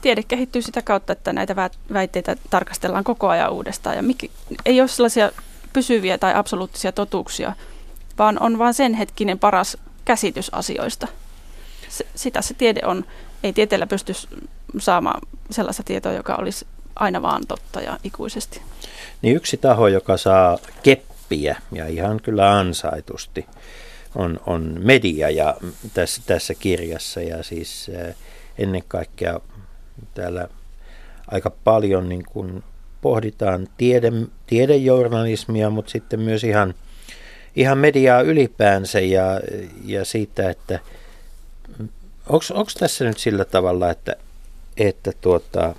[0.00, 3.96] Tiede kehittyy sitä kautta, että näitä väitteitä tarkastellaan koko ajan uudestaan.
[3.96, 4.26] Ja mikä,
[4.66, 5.30] ei ole sellaisia
[5.72, 7.52] pysyviä tai absoluuttisia totuuksia,
[8.18, 11.08] vaan on vain sen hetkinen paras käsitys asioista.
[11.88, 13.04] Se, sitä se tiede on.
[13.42, 14.12] Ei tieteellä pysty
[14.78, 18.60] saamaan sellaista tietoa, joka olisi aina vaan totta ja ikuisesti.
[19.22, 23.46] Niin yksi taho, joka saa keppiä ja ihan kyllä ansaitusti,
[24.14, 25.56] on, on media ja
[25.94, 28.14] tässä, tässä kirjassa ja siis eh,
[28.58, 29.40] ennen kaikkea
[30.14, 30.48] täällä
[31.26, 32.64] aika paljon niin kuin
[33.00, 34.12] pohditaan tiede,
[34.46, 36.74] tiedejournalismia, mutta sitten myös ihan,
[37.56, 39.40] ihan mediaa ylipäänsä ja,
[39.84, 40.78] ja siitä, että
[42.28, 44.16] onko tässä nyt sillä tavalla, että,
[44.78, 45.74] että tuota,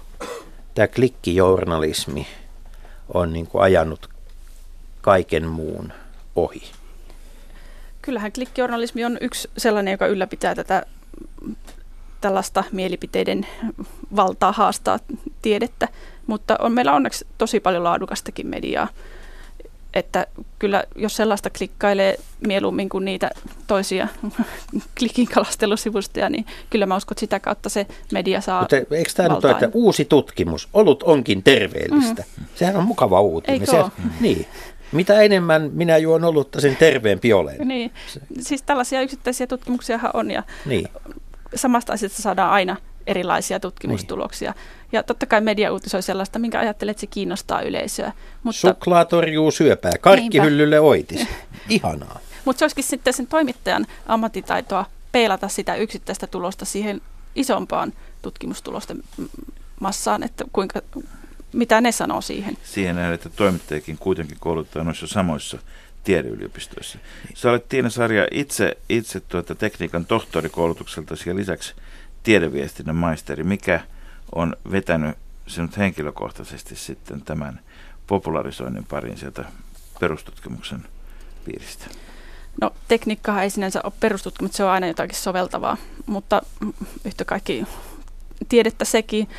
[0.76, 2.28] tämä klikkijournalismi
[3.14, 4.10] on niin kuin ajanut
[5.02, 5.94] kaiken muun
[6.36, 6.72] ohi?
[8.02, 10.86] Kyllähän klikkijournalismi on yksi sellainen, joka ylläpitää tätä
[12.22, 13.48] tällaista mielipiteiden
[14.16, 15.00] valtaa haastaa
[15.42, 15.88] tiedettä,
[16.28, 18.88] mutta on meillä onneksi tosi paljon laadukastakin mediaa.
[19.94, 20.28] Että
[20.60, 23.32] kyllä jos sellaista klikkailee mieluummin kuin niitä
[23.68, 24.08] toisia
[25.00, 29.30] klikin kalastelusivustoja, niin kyllä mä uskon, että sitä kautta se media saa Mutta eikö tämä
[29.30, 32.24] nyt ole, että uusi tutkimus, olut onkin terveellistä?
[32.38, 32.46] Mm.
[32.56, 33.62] Sehän on mukava uutinen.
[33.62, 34.46] Eikö se, niin.
[34.92, 37.68] Mitä enemmän minä juon olutta, sen terveempi olen.
[37.68, 37.92] Niin.
[38.40, 40.88] Siis tällaisia yksittäisiä tutkimuksia on ja niin.
[41.56, 42.76] samasta asiasta saadaan aina
[43.10, 44.52] erilaisia tutkimustuloksia.
[44.52, 44.90] Niin.
[44.92, 48.12] Ja totta kai media uutisoi sellaista, minkä ajattelet, että se kiinnostaa yleisöä.
[48.44, 48.60] Mutta...
[48.60, 51.28] Suklaa torjuu syöpää, karkkihyllylle oitis.
[51.70, 52.20] Ihanaa.
[52.46, 57.02] Mutta se olisikin sitten sen toimittajan ammattitaitoa peilata sitä yksittäistä tulosta siihen
[57.36, 59.04] isompaan tutkimustulosten
[59.80, 60.82] massaan, että kuinka,
[61.54, 62.58] mitä ne sanoo siihen.
[62.64, 65.58] Siihen nähdään, että toimittajakin kuitenkin koulutetaan noissa samoissa
[66.04, 67.00] tiedeyliopistoissa.
[67.34, 71.74] Sä olet Tiina Sarja itse, itse tuota tekniikan tohtorikoulutukselta ja lisäksi
[72.24, 73.44] tiedeviestinnän maisteri.
[73.44, 73.80] Mikä
[74.36, 77.60] on vetänyt sinut henkilökohtaisesti sitten tämän
[78.08, 79.46] popularisoinnin parin sieltä
[80.00, 80.86] perustutkimuksen
[81.46, 81.86] piiristä?
[82.62, 86.42] No tekniikkahan ei sinänsä ole perustutkimus, se on aina jotakin soveltavaa, mutta
[87.06, 87.66] yhtä kaikki
[88.50, 89.30] tiedettä sekin.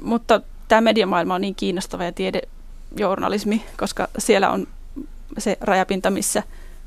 [0.00, 4.66] Mutta tämä mediamaailma on niin kiinnostava ja tiedejournalismi, koska siellä on
[5.38, 6.42] se rajapinta, missä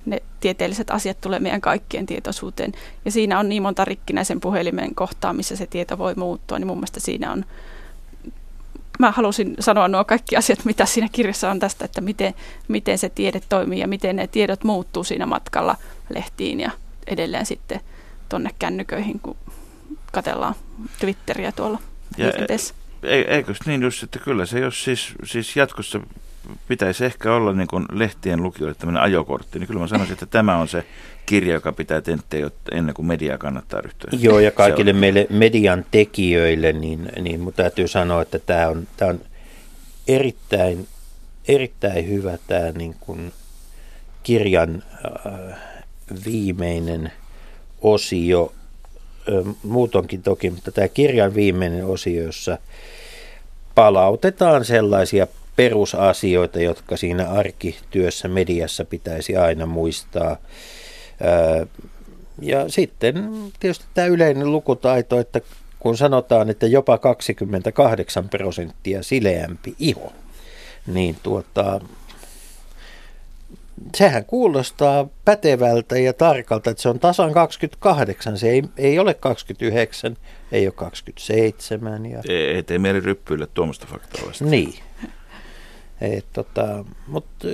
[0.05, 2.71] ne tieteelliset asiat tulee meidän kaikkien tietoisuuteen.
[3.05, 6.77] Ja siinä on niin monta rikkinäisen puhelimen kohtaa, missä se tieto voi muuttua, niin mun
[6.77, 7.45] mielestä siinä on
[8.99, 12.33] mä halusin sanoa nuo kaikki asiat, mitä siinä kirjassa on tästä, että miten,
[12.67, 15.75] miten se tiede toimii ja miten ne tiedot muuttuu siinä matkalla
[16.09, 16.71] lehtiin ja
[17.07, 17.79] edelleen sitten
[18.29, 19.37] tuonne kännyköihin, kun
[20.11, 20.55] katellaan
[20.99, 21.79] Twitteriä tuolla
[22.17, 22.73] ja liikenteessä.
[23.03, 25.99] Eikö niin just, että kyllä se jos siis, siis jatkossa
[26.67, 30.57] pitäisi ehkä olla niin kuin lehtien lukijoille tämmöinen ajokortti, niin kyllä mä sanoisin, että tämä
[30.57, 30.85] on se
[31.25, 34.09] kirja, joka pitää tentteä ennen kuin mediaa kannattaa ryhtyä.
[34.19, 39.11] Joo, ja kaikille meille median tekijöille, niin, niin mun täytyy sanoa, että tämä on, tämä
[39.11, 39.21] on
[40.07, 40.87] erittäin,
[41.47, 43.31] erittäin hyvä tämä niin kuin
[44.23, 45.59] kirjan äh,
[46.25, 47.11] viimeinen
[47.81, 48.53] osio,
[49.29, 52.57] äh, muutonkin toki, mutta tämä kirjan viimeinen osio, jossa
[53.75, 55.27] palautetaan sellaisia
[55.59, 60.37] perusasioita, jotka siinä arkityössä mediassa pitäisi aina muistaa.
[62.41, 65.41] Ja sitten tietysti tämä yleinen lukutaito, että
[65.79, 70.13] kun sanotaan, että jopa 28 prosenttia sileämpi iho,
[70.87, 71.81] niin tuota,
[73.95, 80.17] sehän kuulostaa pätevältä ja tarkalta, että se on tasan 28, se ei, ei ole 29,
[80.51, 82.05] ei ole 27.
[82.05, 82.21] Ja...
[82.29, 84.88] Ei, ei mieli ryppyille tuommoista faktaa Niin.
[86.01, 87.47] Et, tota, mutta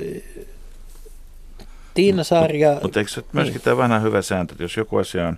[1.94, 2.72] Tiina Saaria...
[2.72, 3.62] Mutta mut eikö se myöskin niin.
[3.62, 5.38] tämä vähän hyvä sääntö, että jos joku asia on,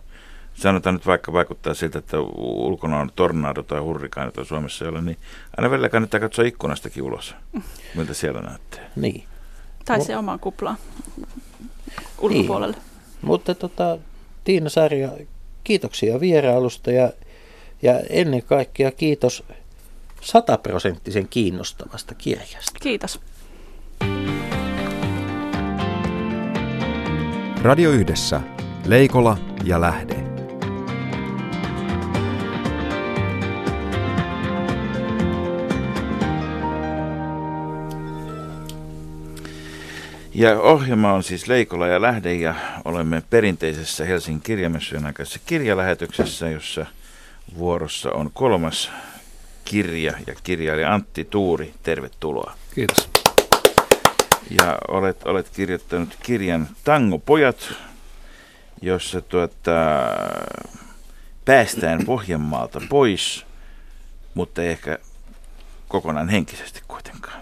[0.54, 5.02] sanotaan nyt vaikka vaikuttaa siltä, että ulkona on tornado tai hurrikaani tai Suomessa ei ole,
[5.02, 5.18] niin
[5.58, 7.36] aina välillä kannattaa katsoa ikkunastakin ulos,
[7.96, 8.90] miltä siellä näyttää.
[8.96, 9.24] Niin.
[9.86, 10.76] Tai se oma kupla
[12.20, 12.76] ulkopuolelle.
[12.76, 12.86] Niin.
[13.22, 13.98] Mutta tota,
[14.44, 15.10] Tiina Saaria,
[15.64, 17.12] kiitoksia vierailusta ja,
[17.82, 19.44] ja ennen kaikkea kiitos
[20.22, 22.80] sataprosenttisen kiinnostavasta kirjasta.
[22.82, 23.22] Kiitos.
[27.62, 28.42] Radio Yhdessä.
[28.86, 30.28] Leikola ja Lähde.
[40.34, 42.56] Ja ohjelma on siis Leikola ja Lähde ja
[42.86, 46.86] olemme perinteisessä Helsingin kirjamessujen aikaisessa kirjalähetyksessä, jossa
[47.58, 48.92] vuorossa on kolmas
[49.70, 51.74] kirja ja kirjailija Antti Tuuri.
[51.84, 52.54] Tervetuloa.
[52.76, 53.10] Kiitos.
[54.62, 57.74] Ja olet, olet kirjoittanut kirjan Tango pojat,
[58.82, 59.72] jossa tuota,
[61.46, 63.46] päästään Pohjanmaalta pois,
[64.34, 64.98] mutta ei ehkä
[65.88, 67.42] kokonaan henkisesti kuitenkaan.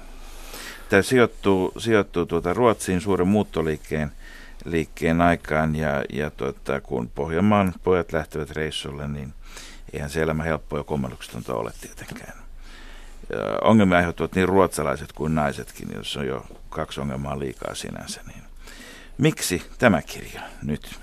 [0.90, 4.12] Tämä sijoittuu, sijoittuu tuota Ruotsiin suuren muuttoliikkeen
[4.66, 9.34] liikkeen aikaan ja, ja tuota, kun Pohjanmaan pojat lähtevät reissulle, niin
[9.96, 12.34] eihän se elämä helppoa ja kommelluksetonta ole tietenkään.
[13.30, 18.22] Ja ongelmia aiheuttavat niin ruotsalaiset kuin naisetkin, jos on jo kaksi ongelmaa liikaa sinänsä.
[18.28, 18.44] Niin.
[19.18, 21.00] Miksi tämä kirja nyt?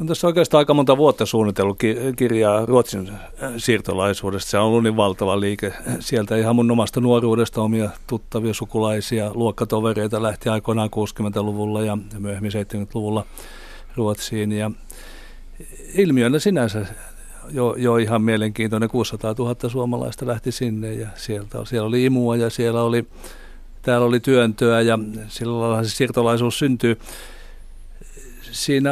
[0.00, 1.78] On tässä oikeastaan aika monta vuotta suunnitellut
[2.16, 4.50] kirjaa Ruotsin äh, siirtolaisuudesta.
[4.50, 5.72] Se on ollut niin valtava liike.
[6.00, 13.24] Sieltä ihan mun omasta nuoruudesta omia tuttavia sukulaisia, luokkatovereita lähti aikoinaan 60-luvulla ja myöhemmin 70-luvulla
[13.96, 14.52] Ruotsiin.
[14.52, 14.70] Ja
[15.94, 16.86] ilmiönä sinänsä
[17.50, 18.88] jo, jo ihan mielenkiintoinen.
[18.88, 23.06] 600 000 suomalaista lähti sinne ja sieltä, siellä oli imua ja siellä oli,
[23.82, 26.98] täällä oli työntöä ja sillä lailla se siirtolaisuus syntyy.
[28.50, 28.90] Siinä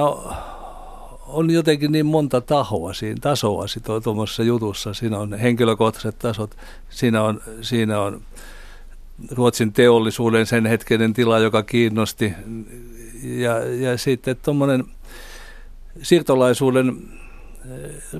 [1.27, 3.67] on jotenkin niin monta tahoa siinä, tasoa
[4.03, 4.95] tuommoisessa jutussa.
[4.95, 6.57] Siinä on henkilökohtaiset tasot,
[6.91, 8.23] siinä on, siinä on
[9.31, 12.33] Ruotsin teollisuuden sen hetkeinen tila, joka kiinnosti.
[13.23, 14.85] Ja, ja sitten tuommoinen
[16.03, 16.97] siirtolaisuuden,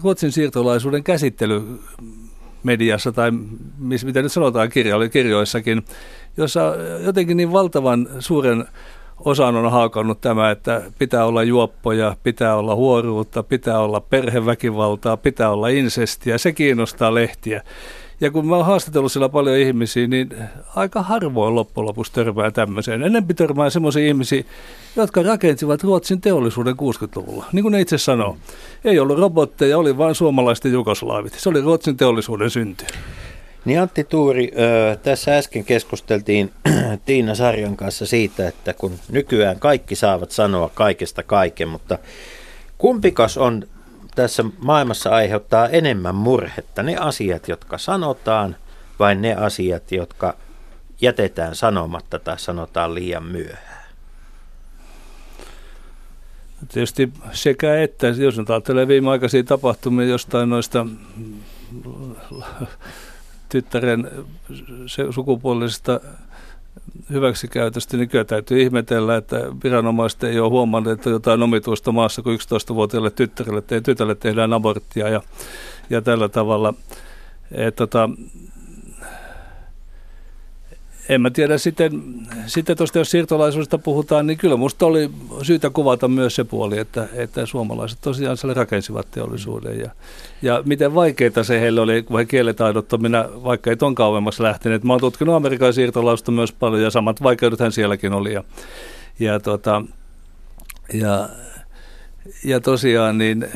[0.03, 1.63] Ruotsin siirtolaisuuden käsittely
[2.63, 3.31] mediassa tai
[3.79, 5.85] missä, mitä nyt sanotaan kirjo, kirjoissakin,
[6.37, 8.65] jossa jotenkin niin valtavan suuren
[9.25, 15.51] osaan on haakannut tämä, että pitää olla juoppoja, pitää olla huoruutta, pitää olla perheväkivaltaa, pitää
[15.51, 16.39] olla insestiä.
[16.39, 17.63] Se kiinnostaa lehtiä.
[18.25, 20.29] Ja kun mä oon haastatellut siellä paljon ihmisiä, niin
[20.77, 23.03] aika harvoin loppujen lopuksi törmää tämmöiseen.
[23.03, 24.45] Enempi törmää semmoisia ihmisiä,
[24.97, 27.45] jotka rakentivat Ruotsin teollisuuden 60-luvulla.
[27.53, 28.37] Niin kuin ne itse sanoo.
[28.85, 31.35] Ei ollut robotteja, oli vain suomalaisten jugoslaavit.
[31.35, 32.85] Se oli Ruotsin teollisuuden synty.
[33.65, 34.53] Niin Antti Tuuri,
[35.03, 36.53] tässä äsken keskusteltiin
[37.07, 41.99] Tiina Sarjan kanssa siitä, että kun nykyään kaikki saavat sanoa kaikesta kaiken, mutta
[42.79, 43.67] kumpikas on
[44.15, 46.83] tässä maailmassa aiheuttaa enemmän murhetta?
[46.83, 48.57] Ne asiat, jotka sanotaan
[48.99, 50.35] vai ne asiat, jotka
[51.01, 53.85] jätetään sanomatta tai sanotaan liian myöhään?
[56.73, 60.87] Tietysti sekä että, jos nyt ajattelee viimeaikaisia tapahtumia jostain noista
[63.49, 64.11] tyttären
[64.87, 66.01] se sukupuolisesta
[67.11, 72.35] hyväksikäytöstä, niin kyllä täytyy ihmetellä, että viranomaiset ei ole huomannut, että jotain omituista maassa, kun
[72.35, 75.23] 11-vuotiaalle tyttärelle, tytölle tehdään aborttia ja,
[75.91, 76.75] ja tällä tavalla.
[77.53, 78.11] Et, tota,
[81.09, 82.03] en mä tiedä, sitten,
[82.47, 85.11] sitten tuosta jos siirtolaisuudesta puhutaan, niin kyllä minusta oli
[85.43, 89.79] syytä kuvata myös se puoli, että, että suomalaiset tosiaan siellä rakensivat teollisuuden.
[89.79, 89.91] Ja,
[90.43, 94.85] ja miten vaikeita se heille oli, vai kieletaidottomina, vaikka ei ton kauemmas lähteneet.
[94.85, 98.33] Mä oon tutkinut Amerikan siirtolaisuutta myös paljon ja samat vaikeudethan sielläkin oli.
[98.33, 98.45] Ja,
[99.19, 99.83] ja, tota,
[100.93, 101.29] ja,
[102.45, 103.47] ja tosiaan niin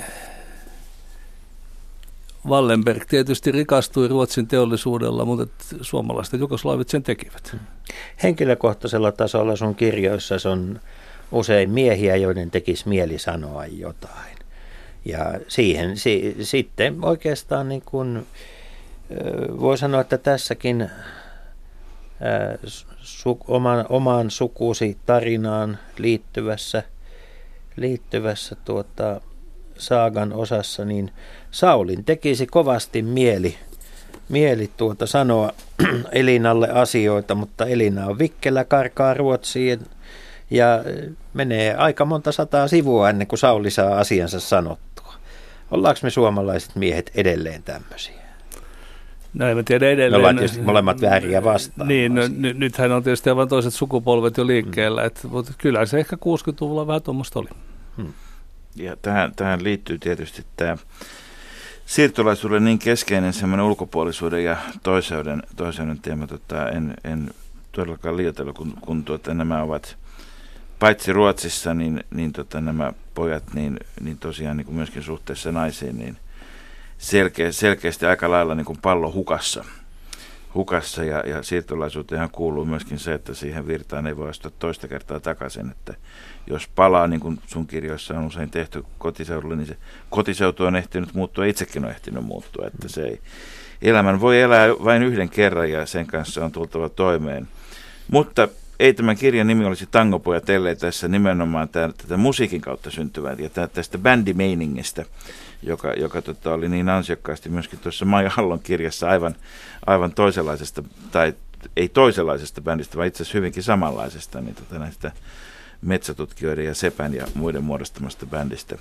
[2.48, 7.52] Wallenberg tietysti rikastui Ruotsin teollisuudella, mutta suomalaiset jugoslaavit sen tekivät.
[7.52, 7.60] Hmm.
[8.22, 10.80] Henkilökohtaisella tasolla sun kirjoissa on
[11.32, 14.36] usein miehiä, joiden tekisi mieli sanoa jotain.
[15.04, 18.26] Ja siihen si, sitten oikeastaan niin kuin,
[19.60, 20.90] voi sanoa, että tässäkin
[22.98, 26.82] su, oman, omaan sukusi tarinaan liittyvässä,
[27.76, 29.20] liittyvässä tuota,
[29.78, 31.10] saagan osassa, niin
[31.50, 33.56] Saulin tekisi kovasti mieli,
[34.28, 35.52] mieli tuota sanoa
[36.12, 39.80] Elinalle asioita, mutta Elina on vikkelä, karkaa Ruotsiin
[40.50, 40.84] ja
[41.34, 45.14] menee aika monta sataa sivua ennen kuin Sauli saa asiansa sanottua.
[45.70, 48.18] Ollaanko me suomalaiset miehet edelleen tämmöisiä?
[49.34, 50.12] No en tiedä edelleen.
[50.12, 51.88] Me ollaan tietysti molemmat vääriä vastaan.
[51.88, 55.06] Niin, no, n- nythän on tietysti aivan toiset sukupolvet jo liikkeellä, hmm.
[55.06, 57.48] et, mutta kyllä se ehkä 60-luvulla vähän tuommoista oli.
[57.96, 58.12] Hmm.
[58.78, 60.76] Ja tähän, tähän liittyy tietysti tämä
[61.86, 66.26] siirtolaisuuden niin keskeinen semmoinen ulkopuolisuuden ja toiseuden, toiseuden teema.
[66.26, 67.30] Tota, en, en
[67.72, 69.96] todellakaan liioitella, kun, kun tuota, nämä ovat
[70.78, 75.98] paitsi Ruotsissa, niin, niin tota, nämä pojat, niin, niin tosiaan niin kuin myöskin suhteessa naisiin,
[75.98, 76.16] niin
[76.98, 79.64] selkeä, selkeästi aika lailla niin kuin pallo hukassa.
[80.54, 85.20] hukassa ja, ja siirtolaisuuteen kuuluu myöskin se, että siihen virtaan ei voi astua toista kertaa
[85.20, 85.94] takaisin, että
[86.50, 89.76] jos palaa, niin kuin sun kirjoissa on usein tehty kotiseudulle, niin se
[90.10, 93.20] kotiseutu on ehtinyt muuttua, itsekin on ehtinyt muuttua, että se ei,
[93.82, 97.48] elämän voi elää vain yhden kerran ja sen kanssa on tultava toimeen.
[98.12, 98.48] Mutta
[98.80, 103.68] ei tämän kirjan nimi olisi Tangopojat, ellei tässä nimenomaan tämän, tätä musiikin kautta syntyvää ja
[103.68, 105.04] tästä bändimeiningistä,
[105.62, 109.34] joka, joka tota, oli niin ansiokkaasti myöskin tuossa Maija Hallon kirjassa aivan,
[109.86, 111.34] aivan toisenlaisesta, tai
[111.76, 115.12] ei toisenlaisesta bändistä, vaan itse asiassa hyvinkin samanlaisesta, niin tota, näistä
[115.82, 118.78] metsätutkijoiden ja Sepän ja muiden muodostamasta bändistä.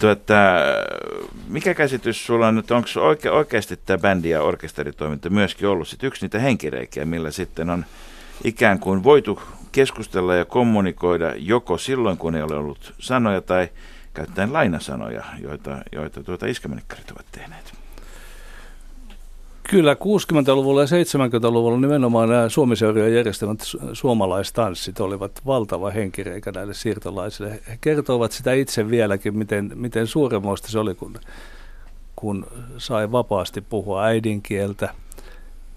[0.00, 0.34] Tuota,
[1.48, 6.02] mikä käsitys sulla on nyt, onko oike, oikeasti tämä bändi ja orkesteritoiminta myöskin ollut sit
[6.04, 7.84] yksi niitä henkireikiä, millä sitten on
[8.44, 9.42] ikään kuin voitu
[9.72, 13.68] keskustella ja kommunikoida joko silloin, kun ei ole ollut sanoja tai
[14.14, 17.81] käyttäen lainasanoja, joita, joita tuota iskämenikkarit ovat tehneet?
[19.72, 23.60] Kyllä 60-luvulla ja 70-luvulla nimenomaan nämä Suomiseurojen järjestämät
[23.92, 27.50] suomalaistanssit olivat valtava henkireikä näille siirtolaisille.
[27.50, 31.14] He kertovat sitä itse vieläkin, miten, miten suuremmoista se oli, kun,
[32.16, 32.46] kun
[32.78, 34.94] sai vapaasti puhua äidinkieltä.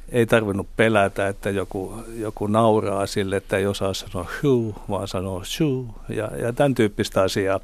[0.10, 5.44] Ei tarvinnut pelätä, että joku, joku nauraa sille, että ei osaa sanoa hu, vaan sanoo
[5.44, 7.60] shu ja, ja tämän tyyppistä asiaa.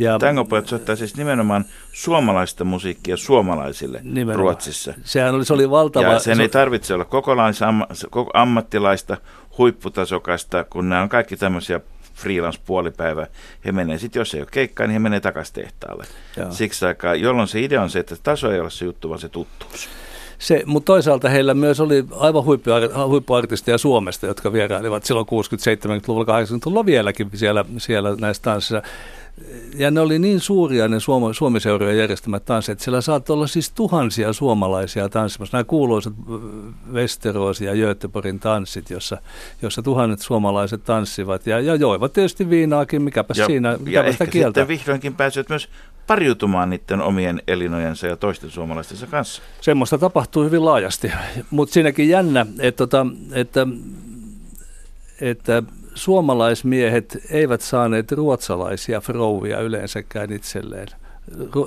[0.00, 4.38] Ja, Tangopojat soittaa siis nimenomaan suomalaista musiikkia suomalaisille nimenomaan.
[4.38, 4.94] Ruotsissa.
[5.04, 6.06] Sehän oli, se oli valtava...
[6.06, 9.16] Ja sen ei tarvitse olla koko ammattilaista,
[9.58, 11.80] huipputasokasta, kun nämä on kaikki tämmöisiä
[12.14, 13.26] freelance-puolipäivä.
[13.64, 16.04] He menee sitten, jos ei ole keikkaa, niin he menee takaisin tehtaalle.
[16.36, 16.52] Joo.
[16.52, 19.28] Siksi aikaa, jolloin se idea on se, että taso ei ole se juttu, vaan se
[19.28, 19.88] tuttuus.
[20.38, 22.44] Se, mutta toisaalta heillä myös oli aivan
[23.08, 28.82] huippuartisteja Suomesta, jotka vierailivat silloin 60-70-luvulla, 80-luvulla vieläkin siellä, siellä näissä tanssissa
[29.74, 33.70] ja ne oli niin suuria ne Suom- Suomiseurojen järjestämät tanssit, että siellä saattoi olla siis
[33.70, 35.56] tuhansia suomalaisia tanssimassa.
[35.56, 36.12] Nämä kuuluisat
[36.92, 39.18] Westeros ja Göteborgin tanssit, jossa,
[39.62, 44.24] jossa tuhannet suomalaiset tanssivat ja, ja joivat tietysti viinaakin, mikäpä ja, siinä, mikäpä ja sitä
[44.24, 44.60] ehkä kieltä.
[44.60, 45.68] sitten vihdoinkin pääsevät myös
[46.06, 49.42] pariutumaan niiden omien elinojensa ja toisten suomalaistensa kanssa.
[49.60, 51.12] Semmoista tapahtuu hyvin laajasti,
[51.50, 53.66] mutta siinäkin jännä, että, tota, että,
[55.20, 55.62] että
[55.94, 60.88] suomalaismiehet eivät saaneet ruotsalaisia frouvia yleensäkään itselleen.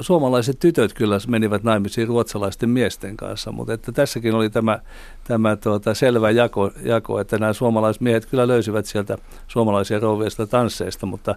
[0.02, 4.80] Suomalaiset tytöt kyllä menivät naimisiin ruotsalaisten miesten kanssa, mutta että tässäkin oli tämä,
[5.24, 9.18] tämä tuota, selvä jako, jako, että nämä suomalaismiehet kyllä löysivät sieltä
[9.48, 11.36] suomalaisia rouveista tansseista, mutta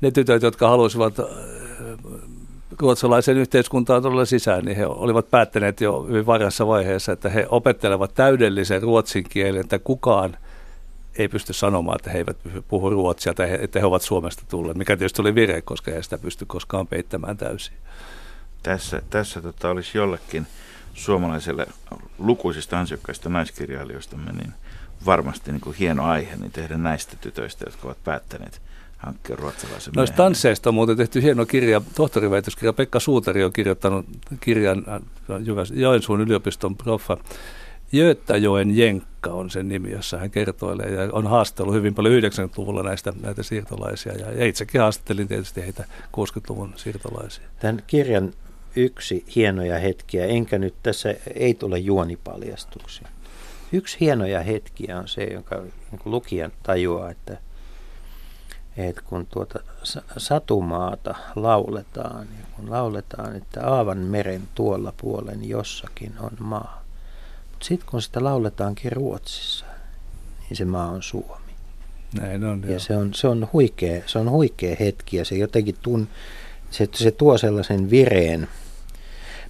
[0.00, 1.26] ne tytöt, jotka halusivat äh,
[2.80, 8.14] ruotsalaisen yhteiskuntaan todella sisään, niin he olivat päättäneet jo hyvin varassa vaiheessa, että he opettelevat
[8.14, 10.36] täydellisen ruotsin kielen, että kukaan–
[11.18, 12.36] ei pysty sanomaan, että he eivät
[12.68, 16.18] puhu ruotsia tai että he ovat Suomesta tulleet, mikä tietysti oli vire, koska ei sitä
[16.18, 17.74] pysty koskaan peittämään täysin.
[18.62, 20.46] Tässä, tässä tota, olisi jollekin
[20.94, 21.66] suomalaiselle
[22.18, 24.52] lukuisista ansiokkaista naiskirjailijoista niin
[25.06, 28.62] varmasti niin kuin hieno aihe niin tehdä näistä tytöistä, jotka ovat päättäneet
[28.96, 32.72] hankkia ruotsalaisen Noista tansseista on muuten tehty hieno kirja, tohtoriväitöskirja.
[32.72, 34.06] Pekka Suutari on kirjoittanut
[34.40, 35.00] kirjan äh,
[35.72, 37.16] Joensuun yliopiston proffa
[37.92, 38.76] Jöttäjoen
[39.26, 43.42] Jenkka on sen nimi, jossa hän kertoilee ja on haastellut hyvin paljon 90-luvulla näistä näitä
[43.42, 45.84] siirtolaisia ja itsekin haastattelin tietysti heitä
[46.16, 47.44] 60-luvun siirtolaisia.
[47.60, 48.32] Tämän kirjan
[48.76, 53.08] yksi hienoja hetkiä, enkä nyt tässä ei tule juonipaljastuksia.
[53.72, 57.38] Yksi hienoja hetkiä on se, jonka niin lukijan tajuaa, että,
[58.76, 59.60] että kun tuota
[60.16, 66.85] satumaata lauletaan, ja kun lauletaan, että Aavan meren tuolla puolen jossakin on maa,
[67.62, 69.66] sitten kun sitä lauletaankin Ruotsissa,
[70.48, 71.46] niin se maa on Suomi.
[72.20, 75.76] Näin on, ja se on, se, on huikea, se on huikea hetki ja se jotenkin
[75.82, 76.08] tun,
[76.70, 78.48] se, se tuo sellaisen vireen.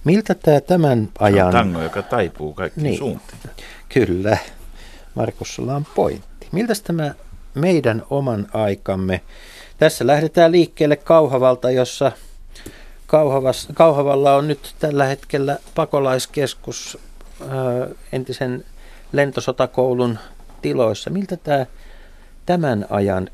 [0.03, 1.51] Miltä tämä tämän ajan...
[1.51, 3.39] Se on tango, joka taipuu kaikkiin niin, suuntiin.
[3.89, 4.37] Kyllä.
[5.15, 6.47] Markus, sulla on pointti.
[6.51, 7.13] Miltä tämä
[7.53, 9.21] meidän oman aikamme...
[9.77, 12.11] Tässä lähdetään liikkeelle Kauhavalta, jossa
[13.07, 16.97] Kauhavas, Kauhavalla on nyt tällä hetkellä pakolaiskeskus
[18.11, 18.65] entisen
[19.11, 20.19] lentosotakoulun
[20.61, 21.09] tiloissa.
[21.09, 21.65] Miltä tämä
[22.45, 23.29] tämän ajan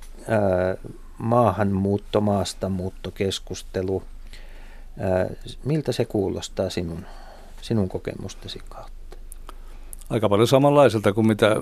[1.17, 4.03] maahanmuutto, maastamuuttokeskustelu,
[5.65, 7.05] miltä se kuulostaa sinun,
[7.61, 9.17] sinun kokemustasi kautta?
[10.09, 11.55] Aika paljon samanlaiselta kuin mitä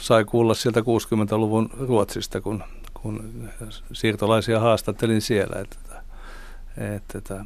[0.00, 2.64] sai kuulla sieltä 60-luvun Ruotsista, kun,
[2.94, 3.48] kun
[3.92, 5.60] siirtolaisia haastattelin siellä.
[5.60, 5.76] Että,
[6.96, 7.44] että, että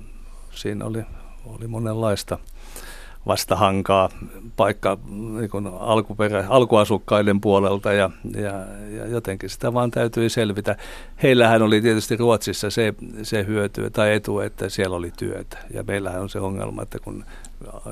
[0.51, 1.03] siinä oli,
[1.47, 2.39] oli monenlaista
[3.27, 4.09] vastahankaa
[4.57, 8.53] paikka niin alkuperä, alkuasukkaiden puolelta ja, ja,
[8.97, 10.77] ja jotenkin sitä vaan täytyi selvitä.
[11.23, 16.23] Heillähän oli tietysti Ruotsissa se, se hyöty tai etu, että siellä oli työtä ja meillähän
[16.23, 17.25] on se ongelma, että kun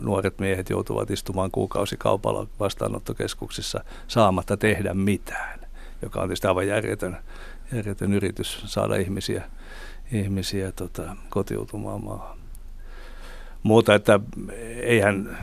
[0.00, 5.60] nuoret miehet joutuvat istumaan kuukausikaupalla vastaanottokeskuksissa saamatta tehdä mitään,
[6.02, 7.16] joka on tietysti aivan järjetön,
[7.72, 9.44] järjetön yritys saada ihmisiä,
[10.12, 12.39] ihmisiä tota, kotiutumaan maahan
[13.62, 14.20] muuta, että
[14.82, 15.38] eihän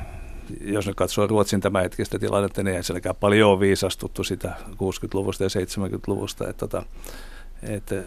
[0.61, 5.43] jos nyt katsoo Ruotsin tämä hetkistä tilannetta, niin ei sielläkään paljon ole viisastuttu sitä 60-luvusta
[5.43, 6.49] ja 70-luvusta.
[6.49, 6.83] Että, että,
[7.63, 8.03] että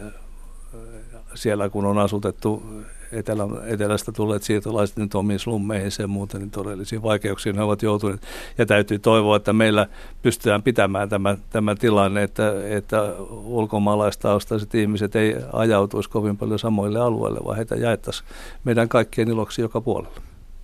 [1.35, 2.63] siellä kun on asutettu
[3.11, 8.21] etelä, etelästä tulleet siirtolaiset nyt omiin slummeihin ja muuta, niin todellisiin vaikeuksiin he ovat joutuneet.
[8.57, 9.87] Ja täytyy toivoa, että meillä
[10.21, 17.39] pystytään pitämään tämä, tämä tilanne, että, että ulkomaalaistaustaiset ihmiset ei ajautuisi kovin paljon samoille alueille,
[17.45, 18.29] vaan heitä jaettaisiin
[18.63, 20.21] meidän kaikkien iloksi joka puolella.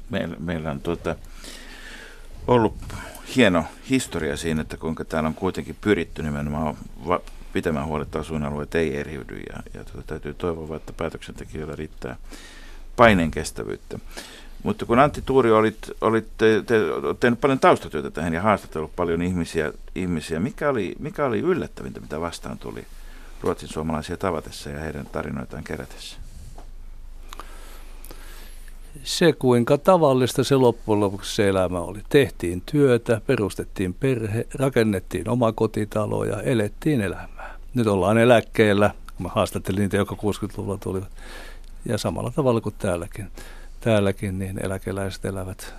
[0.09, 1.15] Meillä, meillä on tuota,
[2.47, 2.75] ollut
[3.35, 6.77] hieno historia siinä, että kuinka täällä on kuitenkin pyritty nimenomaan
[7.57, 12.15] pitämään huolta, että asuinalueet ei eriydy ja, ja tuota, täytyy toivoa, että päätöksentekijöillä riittää
[12.95, 13.99] paineen kestävyyttä.
[14.63, 16.79] Mutta kun Antti Tuuri olit, olit te, te,
[17.19, 20.39] tehnyt paljon taustatyötä tähän ja haastatellut paljon ihmisiä, ihmisiä.
[20.39, 22.85] Mikä, oli, mikä oli yllättävintä, mitä vastaan tuli
[23.41, 26.17] ruotsin suomalaisia tavatessa ja heidän tarinoitaan kerätessä?
[29.03, 31.99] se, kuinka tavallista se loppujen lopuksi se elämä oli.
[32.09, 37.36] Tehtiin työtä, perustettiin perhe, rakennettiin oma kotitalo ja elettiin elämää.
[37.73, 41.09] Nyt ollaan eläkkeellä, mä haastattelin niitä, jotka 60-luvulla tulivat.
[41.85, 43.27] Ja samalla tavalla kuin täälläkin,
[43.81, 45.73] täälläkin niin eläkeläiset elävät,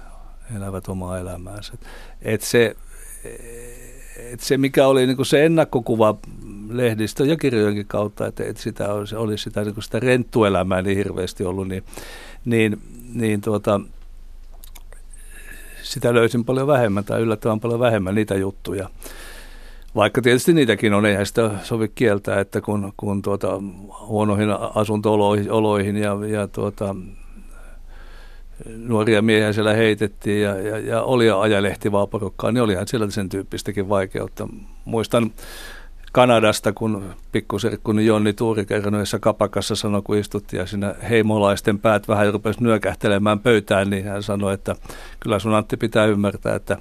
[0.57, 1.73] elävät omaa elämäänsä.
[2.23, 2.77] Et se,
[4.33, 6.19] et se, mikä oli niin kuin se ennakkokuva
[6.71, 11.45] lehdistö ja kirjojenkin kautta, että, että sitä olisi, olisi sitä, niin sitä renttuelämää niin hirveästi
[11.45, 11.85] ollut, niin,
[12.45, 12.83] niin
[13.15, 13.81] niin tuota,
[15.83, 18.91] sitä löysin paljon vähemmän tai yllättävän paljon vähemmän niitä juttuja.
[19.95, 23.61] Vaikka tietysti niitäkin on, eihän sitä sovi kieltää, että kun, kun tuota,
[24.01, 26.95] huonoihin asuntooloihin ja, ja tuota,
[28.77, 33.89] nuoria miehiä siellä heitettiin ja, ja, ja oli ajalehtivaa porukkaa, niin olihan siellä sen tyyppistäkin
[33.89, 34.49] vaikeutta.
[34.85, 35.31] Muistan
[36.13, 42.33] Kanadasta, kun pikkuserkkuni Jonni Tuuri kerran kapakassa sanoi, kun istuttiin ja siinä heimolaisten päät vähän
[42.33, 44.77] rupesi nyökähtelemään pöytään, niin hän sanoi, että
[45.21, 46.77] kyllä sun Antti pitää ymmärtää, että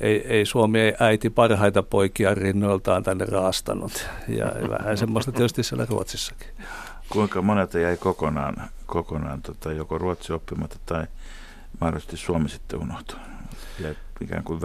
[0.00, 4.06] ei, ei Suomi ei äiti parhaita poikia rinnoiltaan tänne raastanut.
[4.28, 6.48] Ja vähän semmoista tietysti siellä Ruotsissakin.
[7.08, 11.06] Kuinka monet jäi kokonaan, kokonaan tota, joko Ruotsi oppimatta tai
[11.80, 13.18] mahdollisesti Suomi sitten unohtui?
[13.80, 14.60] Jäi ikään kuin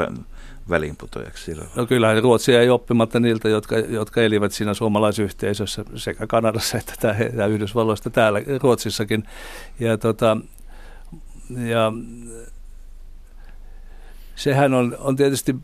[0.70, 1.70] väliinputojaksi silloin?
[1.76, 7.46] No kyllä Ruotsia ei oppimatta niiltä, jotka, jotka elivät siinä suomalaisyhteisössä sekä Kanadassa että tää,
[7.46, 9.24] Yhdysvalloista täällä Ruotsissakin.
[9.80, 10.38] Ja, tota,
[11.50, 11.94] ja
[14.44, 15.56] sehän on, on tietysti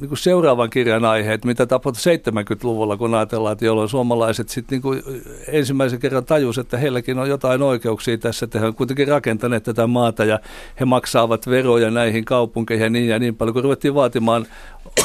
[0.00, 4.80] niin kuin seuraavan kirjan aihe, että mitä tapahtui 70-luvulla, kun ajatellaan, että jolloin suomalaiset sitten
[4.80, 5.02] niin
[5.48, 9.86] ensimmäisen kerran tajusivat, että heilläkin on jotain oikeuksia tässä, että he ovat kuitenkin rakentaneet tätä
[9.86, 10.40] maata ja
[10.80, 14.46] he maksaavat veroja näihin kaupunkeihin ja niin ja niin paljon, kun ruvettiin vaatimaan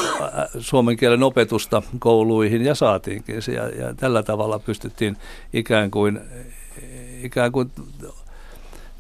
[0.60, 5.18] suomen kielen opetusta kouluihin ja saatiinkin ja, ja tällä tavalla pystyttiin
[5.54, 6.20] ikään kuin,
[7.24, 7.72] ikään kuin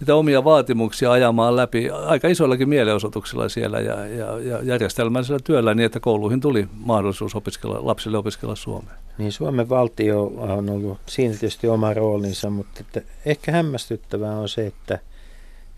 [0.01, 5.85] niitä omia vaatimuksia ajamaan läpi aika isoillakin mielenosoituksilla siellä ja, ja, ja järjestelmällisellä työllä niin,
[5.85, 8.95] että kouluihin tuli mahdollisuus opiskella, lapsille opiskella Suomea.
[9.17, 14.67] Niin Suomen valtio on ollut siinä tietysti oma roolinsa, mutta että ehkä hämmästyttävää on se,
[14.67, 14.99] että,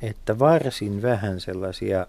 [0.01, 2.07] että varsin vähän sellaisia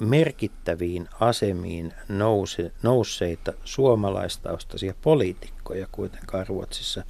[0.00, 7.02] merkittäviin asemiin nouse, nousseita suomalaistaustaisia poliitikkoja kuitenkaan Ruotsissa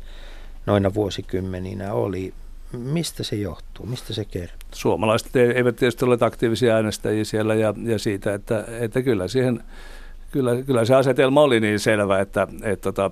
[0.66, 2.34] noina vuosikymmeninä oli.
[2.72, 3.86] Mistä se johtuu?
[3.86, 4.68] Mistä se kertoo?
[4.74, 9.64] Suomalaiset eivät tietysti ole aktiivisia äänestäjiä siellä ja, ja siitä, että, että kyllä, siihen,
[10.30, 13.10] kyllä, kyllä se asetelma oli niin selvä, että, että, että, tota,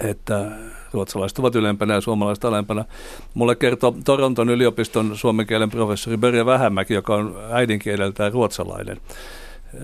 [0.00, 0.50] että
[0.92, 2.84] ruotsalaiset ovat ylempänä ja suomalaiset alempana.
[3.34, 9.00] Mulle kertoo Toronton yliopiston suomen kielen professori Börje Vähämäki, joka on äidinkieleltään ruotsalainen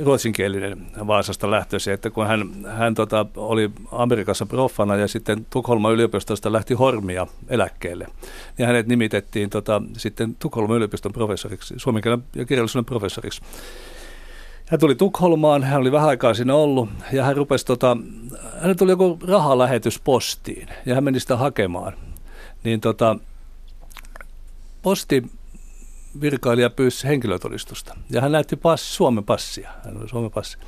[0.04, 6.52] ruotsinkielinen Vaasasta lähtöisin, että kun hän, hän tota, oli Amerikassa proffana ja sitten Tukholman yliopistosta
[6.52, 8.06] lähti Hormia eläkkeelle,
[8.58, 13.42] niin hänet nimitettiin tota, sitten Tukholman yliopiston professoriksi, suomen kielen ja kirjallisuuden professoriksi.
[14.66, 17.96] Hän tuli Tukholmaan, hän oli vähän aikaa siinä ollut ja hän rupesi, tota,
[18.60, 21.92] hän tuli joku rahalähetys postiin ja hän meni sitä hakemaan.
[22.64, 23.16] Niin tota,
[24.82, 25.24] posti
[26.20, 27.96] virkailija pyysi henkilötodistusta.
[28.10, 29.70] Ja hän näytti pass, Suomen passia.
[29.84, 30.58] Hän oli Suomen passi.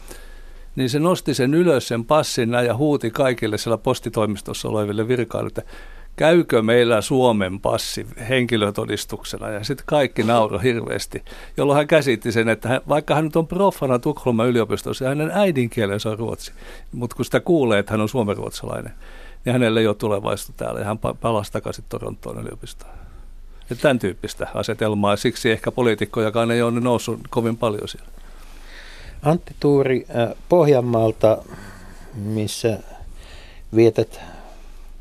[0.76, 5.72] Niin se nosti sen ylös sen passin ja huuti kaikille siellä postitoimistossa oleville virkailijoille, että
[6.16, 9.48] käykö meillä Suomen passi henkilötodistuksena.
[9.48, 11.24] Ja sitten kaikki nauroi hirveästi,
[11.56, 15.30] jolloin hän käsitti sen, että hän, vaikka hän nyt on profana Tukholman yliopistossa, ja hänen
[15.34, 16.52] äidinkielensä on ruotsi.
[16.92, 18.92] Mutta kun sitä kuulee, että hän on suomenruotsalainen,
[19.44, 23.05] niin hänelle ei ole tulevaisuutta täällä, ja hän palasi takaisin Torontoon yliopistoon.
[23.70, 25.16] Ja tämän tyyppistä asetelmaa.
[25.16, 28.08] Siksi ehkä poliitikkojakaan ei ole noussut kovin paljon siellä.
[29.22, 31.38] Antti Tuuri äh, Pohjanmaalta,
[32.14, 32.78] missä
[33.76, 34.20] vietät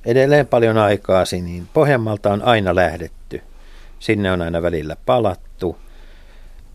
[0.05, 3.41] edelleen paljon aikaasi, niin Pohjanmaalta on aina lähdetty.
[3.99, 5.77] Sinne on aina välillä palattu.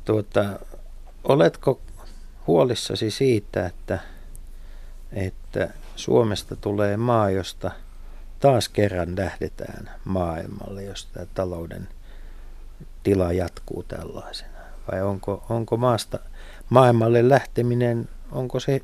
[0.04, 0.44] tuota,
[1.24, 1.80] oletko
[2.46, 3.98] huolissasi siitä, että,
[5.12, 7.70] että Suomesta tulee maa, josta
[8.40, 11.88] taas kerran lähdetään maailmalle, jos tämä talouden
[13.02, 14.58] tila jatkuu tällaisena?
[14.92, 16.18] Vai onko, onko maasta
[16.70, 18.80] maailmalle lähteminen, onko se,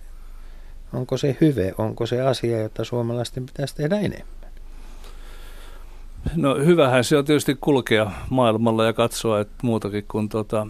[0.92, 4.36] onko se hyve, onko se asia, jota suomalaisten pitäisi tehdä enemmän?
[6.36, 10.66] No hyvähän se on tietysti kulkea maailmalla ja katsoa että muutakin kuin tuota,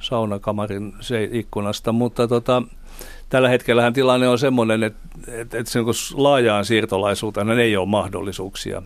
[0.00, 2.62] saunakamarin se ikkunasta, mutta tota,
[3.28, 5.84] tällä hetkellähän tilanne on semmoinen, että, että, että sen,
[6.14, 8.82] laajaan siirtolaisuuteen ei ole mahdollisuuksia.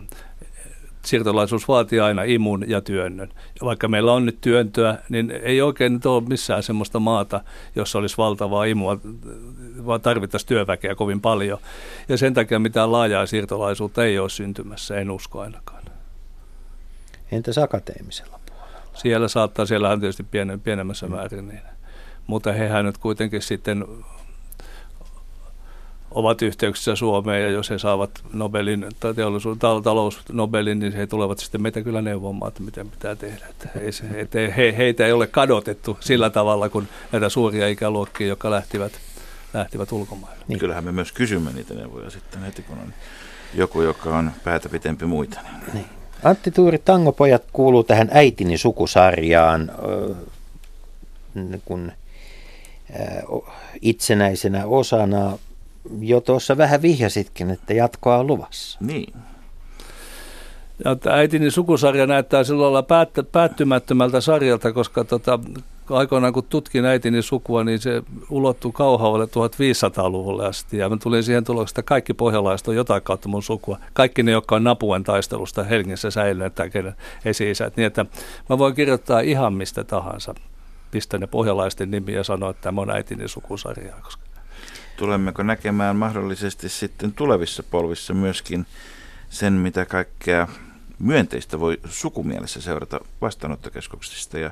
[1.05, 3.29] Siirtolaisuus vaatii aina imun ja työnnön.
[3.29, 7.41] Ja vaikka meillä on nyt työntöä, niin ei oikein nyt ole missään semmoista maata,
[7.75, 8.99] jossa olisi valtavaa imua,
[9.85, 11.59] vaan tarvittaisiin työväkeä kovin paljon.
[12.09, 15.83] Ja sen takia mitään laajaa siirtolaisuutta ei ole syntymässä, en usko ainakaan.
[17.31, 18.39] Entäs akateemisella?
[18.93, 21.74] Siellä saattaa, siellä on tietysti pienen, pienemmässä määrin, niin.
[22.27, 23.85] Mutta hehän nyt kuitenkin sitten
[26.11, 31.39] ovat yhteyksissä Suomeen ja jos he saavat Nobelin tai teollisuus, talous Nobelin, niin he tulevat
[31.39, 33.45] sitten meitä kyllä neuvomaan, että miten pitää tehdä.
[33.49, 38.27] Että ei se, että he, heitä ei ole kadotettu sillä tavalla kuin näitä suuria ikäluokkia,
[38.27, 38.91] jotka lähtivät,
[39.53, 40.43] lähtivät ulkomaille.
[40.47, 40.59] Niin.
[40.59, 42.93] Kyllähän me myös kysymme niitä neuvoja sitten heti, kun on
[43.53, 45.39] joku, joka on päätä pitempi muita.
[45.41, 45.73] Niin.
[45.73, 45.85] niin.
[46.23, 49.71] Antti Tuuri, Tangopojat kuuluu tähän äitini sukusarjaan
[51.65, 51.91] kun,
[53.81, 55.37] itsenäisenä osana.
[55.99, 58.79] Jo tuossa vähän vihjasitkin, että jatkoa on luvassa.
[58.81, 59.13] Niin.
[60.85, 65.39] Ja äitini sukusarja näyttää silloin olla päättymättömältä sarjalta, koska tota,
[65.89, 70.77] aikoinaan kun tutkin äitini sukua, niin se ulottui kauhavalle 1500-luvulle asti.
[70.77, 73.77] Ja mä tulin siihen tulokseen, että kaikki pohjalaiset on jotain kautta mun sukua.
[73.93, 78.05] Kaikki ne, jotka on Napuen taistelusta Helsingissä säilyneet tai kenen esi Niin että
[78.49, 80.35] mä voin kirjoittaa ihan mistä tahansa.
[80.95, 83.93] Pistä ne pohjalaisten nimiä ja sanoa, että tämä on äitini sukusarja.
[84.01, 84.23] Koska...
[84.97, 88.65] Tulemmeko näkemään mahdollisesti sitten tulevissa polvissa myöskin
[89.29, 90.47] sen, mitä kaikkea
[90.99, 94.51] myönteistä voi sukumielessä seurata vastaanottokeskuksista ja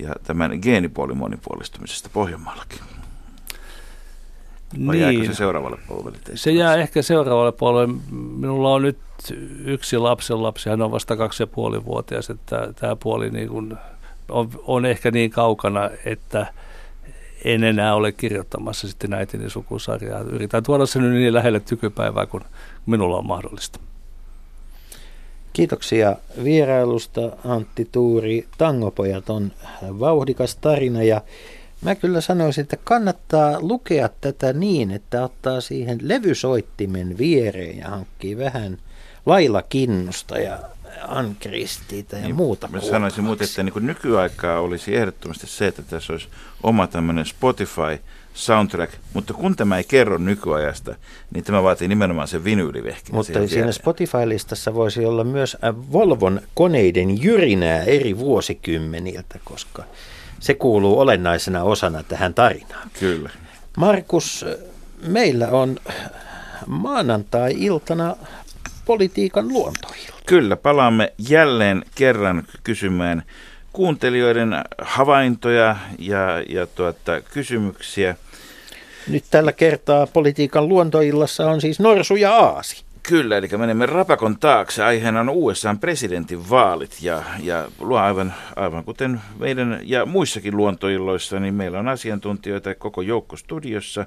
[0.00, 2.78] ja tämän geenipuolin monipuolistumisesta Pohjanmaallakin?
[4.86, 5.26] Vai niin.
[5.26, 6.18] se seuraavalle polvelle?
[6.34, 7.94] Se jää ehkä seuraavalle polvelle.
[8.10, 8.98] Minulla on nyt
[9.64, 13.76] yksi lapsen lapsi, hän on vasta kaksi ja puoli vuotias, että tämä puoli niin kuin
[14.28, 16.46] on, on ehkä niin kaukana, että
[17.44, 20.20] en enää ole kirjoittamassa sitten äitini sukusarjaa.
[20.20, 22.44] Yritän tuoda sen niin lähelle tykypäivää kuin
[22.86, 23.80] minulla on mahdollista.
[25.52, 28.48] Kiitoksia vierailusta Antti Tuuri.
[28.58, 29.52] Tangopojat on
[29.82, 31.20] vauhdikas tarina ja
[31.80, 38.36] mä kyllä sanoisin, että kannattaa lukea tätä niin, että ottaa siihen levysoittimen viereen ja hankkii
[38.36, 38.78] vähän
[39.26, 40.58] Laila Kinnusta ja
[41.08, 42.68] Ann Kristiitä ja niin, muuta.
[42.68, 46.28] Mä sanoisin muuten, että niin nykyaikaa olisi ehdottomasti se, että tässä olisi
[46.62, 47.98] oma tämmöinen Spotify–
[48.34, 50.94] soundtrack, mutta kun tämä ei kerro nykyajasta,
[51.34, 53.14] niin tämä vaatii nimenomaan sen vinyylivehkin.
[53.14, 53.72] Mutta siinä viereen.
[53.72, 59.84] Spotify-listassa voisi olla myös äh, Volvon koneiden jyrinää eri vuosikymmeniltä, koska
[60.40, 62.90] se kuuluu olennaisena osana tähän tarinaan.
[63.00, 63.30] Kyllä.
[63.76, 64.44] Markus,
[65.06, 65.78] meillä on
[66.66, 68.16] maanantai-iltana
[68.84, 70.08] politiikan luontoihin.
[70.26, 73.22] Kyllä, palaamme jälleen kerran kysymään
[73.72, 78.16] kuuntelijoiden havaintoja ja, ja tuota, kysymyksiä.
[79.08, 82.84] Nyt tällä kertaa politiikan luontoillassa on siis norsu ja aasi.
[83.08, 84.84] Kyllä, eli menemme rapakon taakse.
[84.84, 91.40] Aiheena on USA presidentin vaalit ja, ja luo aivan, aivan kuten meidän ja muissakin luontoilloissa,
[91.40, 94.06] niin meillä on asiantuntijoita koko joukko studiossa.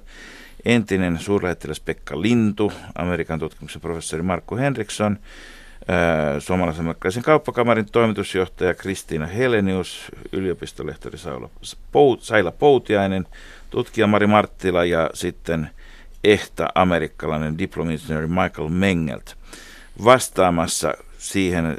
[0.67, 5.19] Entinen suurlähettiläs Pekka Lintu, Amerikan tutkimuksen professori Markku Henriksson,
[6.39, 11.17] suomalaisen kauppakamarin toimitusjohtaja Kristiina Helenius, yliopistolehtori
[12.19, 13.27] Saila Poutiainen,
[13.69, 15.69] tutkija Mari Marttila ja sitten
[16.23, 19.35] ehtä amerikkalainen diplomiinsinööri Michael Mengelt.
[20.03, 21.77] Vastaamassa siihen,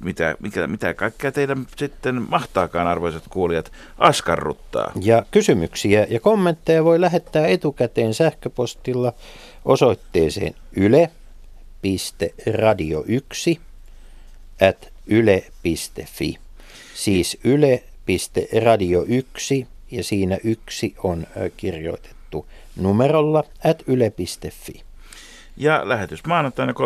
[0.00, 4.92] mitä, mikä, mitä kaikkea teidän sitten mahtaakaan, arvoisat kuulijat, askarruttaa.
[5.00, 9.12] Ja kysymyksiä ja kommentteja voi lähettää etukäteen sähköpostilla
[9.64, 11.10] osoitteeseen yle
[11.84, 13.60] yle.radio1
[14.68, 16.38] at yle.fi.
[16.94, 21.26] Siis yle.radio1 ja siinä yksi on
[21.56, 22.46] kirjoitettu
[22.76, 24.82] numerolla at yle.fi.
[25.56, 26.78] Ja lähetys maanantaina 31.10.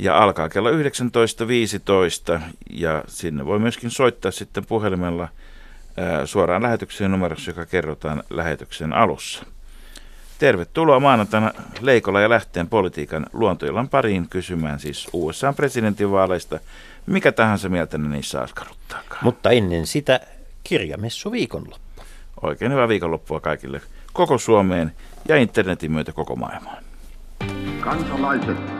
[0.00, 2.40] ja alkaa kello 19.15
[2.70, 5.28] ja sinne voi myöskin soittaa sitten puhelimella
[6.24, 9.44] suoraan lähetykseen numerossa, joka kerrotaan lähetyksen alussa.
[10.38, 16.58] Tervetuloa maanantaina Leikolla ja Lähteen politiikan luontoillan pariin kysymään siis USA presidentinvaaleista
[17.06, 19.24] Mikä tahansa mieltä ne niissä askarruttaakaan.
[19.24, 20.20] Mutta ennen sitä
[20.64, 22.02] kirjamessu viikonloppu.
[22.42, 23.80] Oikein hyvää viikonloppua kaikille
[24.12, 24.92] koko Suomeen
[25.28, 26.84] ja internetin myötä koko maailmaan.
[27.80, 28.79] Kansalaiset,